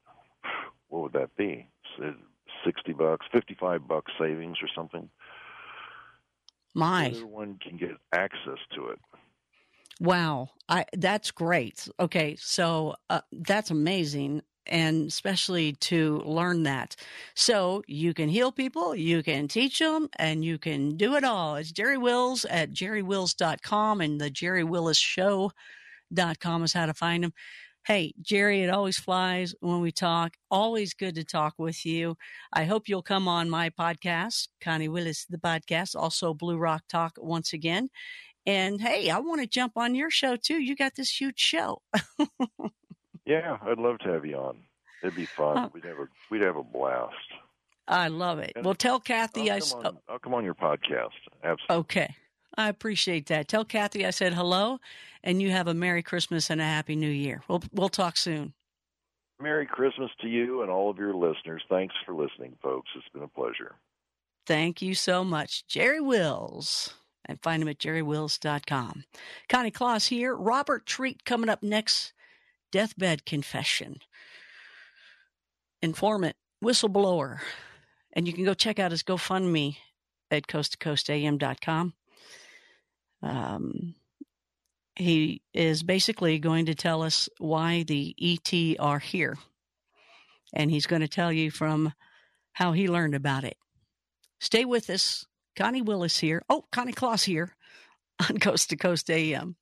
what 0.89 1.03
would 1.03 1.13
that 1.13 1.37
be? 1.37 1.69
60 2.65 2.93
bucks, 2.95 3.27
55 3.33 3.87
bucks 3.87 4.13
savings 4.19 4.59
or 4.63 4.69
something. 4.75 5.11
My. 6.73 7.07
Everyone 7.07 7.59
can 7.59 7.77
get 7.77 7.99
access 8.13 8.59
to 8.75 8.89
it. 8.89 8.99
Wow, 10.01 10.51
I 10.69 10.87
that's 10.93 11.31
great. 11.31 11.89
Okay, 12.01 12.37
so 12.39 12.95
uh, 13.11 13.21
that's 13.33 13.71
amazing 13.71 14.43
and 14.67 15.09
especially 15.09 15.73
to 15.75 16.23
learn 16.25 16.63
that. 16.65 16.97
So 17.35 17.83
you 17.87 18.15
can 18.15 18.29
heal 18.29 18.51
people, 18.51 18.95
you 18.95 19.23
can 19.23 19.49
teach 19.49 19.79
them, 19.79 20.09
and 20.17 20.45
you 20.45 20.59
can 20.59 20.97
do 20.97 21.17
it 21.17 21.25
all. 21.25 21.57
It's 21.57 21.73
Jerry 21.73 21.99
Wills 21.99 22.45
at 22.47 22.73
jerrywills.com 22.73 24.01
and 24.01 24.21
the 24.21 24.31
Jerry 24.31 24.65
Wills 24.65 24.99
Show.com 24.99 26.65
is 26.65 26.73
how 26.73 26.87
to 26.87 26.95
find 26.95 27.25
him. 27.25 27.33
Hey, 27.87 28.15
Jerry, 28.23 28.63
it 28.63 28.71
always 28.71 28.99
flies 28.99 29.55
when 29.61 29.83
we 29.83 29.93
talk. 29.93 30.39
Always 30.51 30.95
good 30.95 31.17
to 31.17 31.25
talk 31.25 31.53
with 31.59 31.85
you. 31.85 32.17
I 32.51 32.65
hope 32.65 32.89
you'll 32.89 33.03
come 33.03 33.29
on 33.29 33.51
my 33.51 33.69
podcast, 33.69 34.49
Connie 34.63 34.89
Willis, 34.89 35.27
the 35.29 35.37
podcast, 35.37 35.95
also 35.95 36.33
Blue 36.33 36.57
Rock 36.57 36.85
Talk 36.89 37.19
once 37.19 37.53
again. 37.53 37.91
And 38.47 38.81
hey, 38.81 39.11
I 39.11 39.19
want 39.19 39.41
to 39.41 39.47
jump 39.47 39.77
on 39.77 39.95
your 39.95 40.11
show 40.11 40.37
too. 40.37 40.59
You 40.61 40.77
got 40.77 40.97
this 40.97 41.21
huge 41.21 41.39
show. 41.39 41.83
yeah, 43.25 43.59
I'd 43.63 43.79
love 43.79 43.99
to 44.01 44.13
have 44.13 44.27
you 44.27 44.37
on. 44.37 44.59
It'd 45.03 45.17
be 45.17 45.27
fun. 45.27 45.71
we'd 45.73 45.85
have 45.85 45.99
a 45.99 46.09
we'd 46.31 46.43
have 46.43 46.57
a 46.57 46.63
blast. 46.63 47.15
I 47.87 48.09
love 48.09 48.39
it. 48.39 48.53
And 48.57 48.65
well, 48.65 48.75
tell 48.75 49.01
Kathy 49.01 49.51
I'll 49.51 49.57
I. 49.57 49.61
Come 49.61 49.79
on, 49.79 49.87
oh 49.87 50.13
I'll 50.13 50.19
come 50.19 50.35
on 50.35 50.45
your 50.45 50.55
podcast. 50.55 51.11
Absolutely. 51.43 51.77
Okay. 51.77 52.15
I 52.57 52.69
appreciate 52.69 53.27
that. 53.27 53.49
Tell 53.49 53.65
Kathy 53.65 54.07
I 54.07 54.11
said 54.11 54.33
hello, 54.33 54.79
and 55.23 55.43
you 55.43 55.51
have 55.51 55.67
a 55.67 55.75
Merry 55.75 56.03
Christmas 56.03 56.51
and 56.51 56.61
a 56.61 56.65
Happy 56.65 56.97
New 56.97 57.11
Year. 57.11 57.43
We'll 57.49 57.63
we'll 57.73 57.89
talk 57.89 58.17
soon. 58.17 58.55
Merry 59.41 59.67
Christmas 59.67 60.11
to 60.21 60.29
you 60.29 60.63
and 60.63 60.71
all 60.71 60.91
of 60.91 60.99
your 60.99 61.15
listeners. 61.15 61.63
Thanks 61.69 61.95
for 62.07 62.15
listening, 62.15 62.57
folks. 62.63 62.89
It's 62.97 63.09
been 63.13 63.23
a 63.25 63.29
pleasure. 63.29 63.75
Thank 64.47 64.81
you 64.81 64.95
so 64.95 65.25
much, 65.25 65.67
Jerry 65.67 66.01
Wills. 66.01 66.95
And 67.27 67.43
find 67.43 67.63
him 67.63 67.69
at 67.69 67.79
jerrywills.com. 67.79 69.05
Connie 69.49 69.71
Claus 69.71 70.07
here. 70.07 70.35
Robert 70.35 70.85
Treat 70.85 71.25
coming 71.25 71.49
up 71.49 71.63
next. 71.63 72.13
Deathbed 72.71 73.25
confession. 73.25 74.01
Informant, 75.81 76.37
whistleblower. 76.63 77.39
And 78.13 78.27
you 78.27 78.33
can 78.33 78.45
go 78.45 78.55
check 78.55 78.79
out 78.79 78.91
his 78.91 79.03
GoFundMe 79.03 79.77
at 80.31 80.47
coasttocoastam.com. 80.47 81.95
Um, 83.23 83.95
he 84.97 85.43
is 85.53 85.83
basically 85.83 86.39
going 86.39 86.67
to 86.67 86.75
tell 86.75 87.03
us 87.03 87.29
why 87.39 87.83
the 87.83 88.15
ET 88.21 88.77
are 88.79 88.99
here. 88.99 89.39
And 90.53 90.71
he's 90.71 90.87
going 90.87 91.03
to 91.03 91.09
tell 91.09 91.33
you 91.33 91.51
from 91.51 91.93
how 92.53 92.73
he 92.73 92.87
learned 92.87 93.15
about 93.15 93.45
it. 93.45 93.57
Stay 94.39 94.65
with 94.65 94.91
us. 94.91 95.27
Connie 95.57 95.83
Willis 95.83 96.19
here. 96.19 96.43
Oh, 96.49 96.65
Connie 96.73 96.93
Kloss 96.93 97.25
here 97.25 97.57
on 98.29 98.39
Coast 98.41 98.71
to 98.71 98.77
Coast 98.77 99.11
AM. 99.11 99.57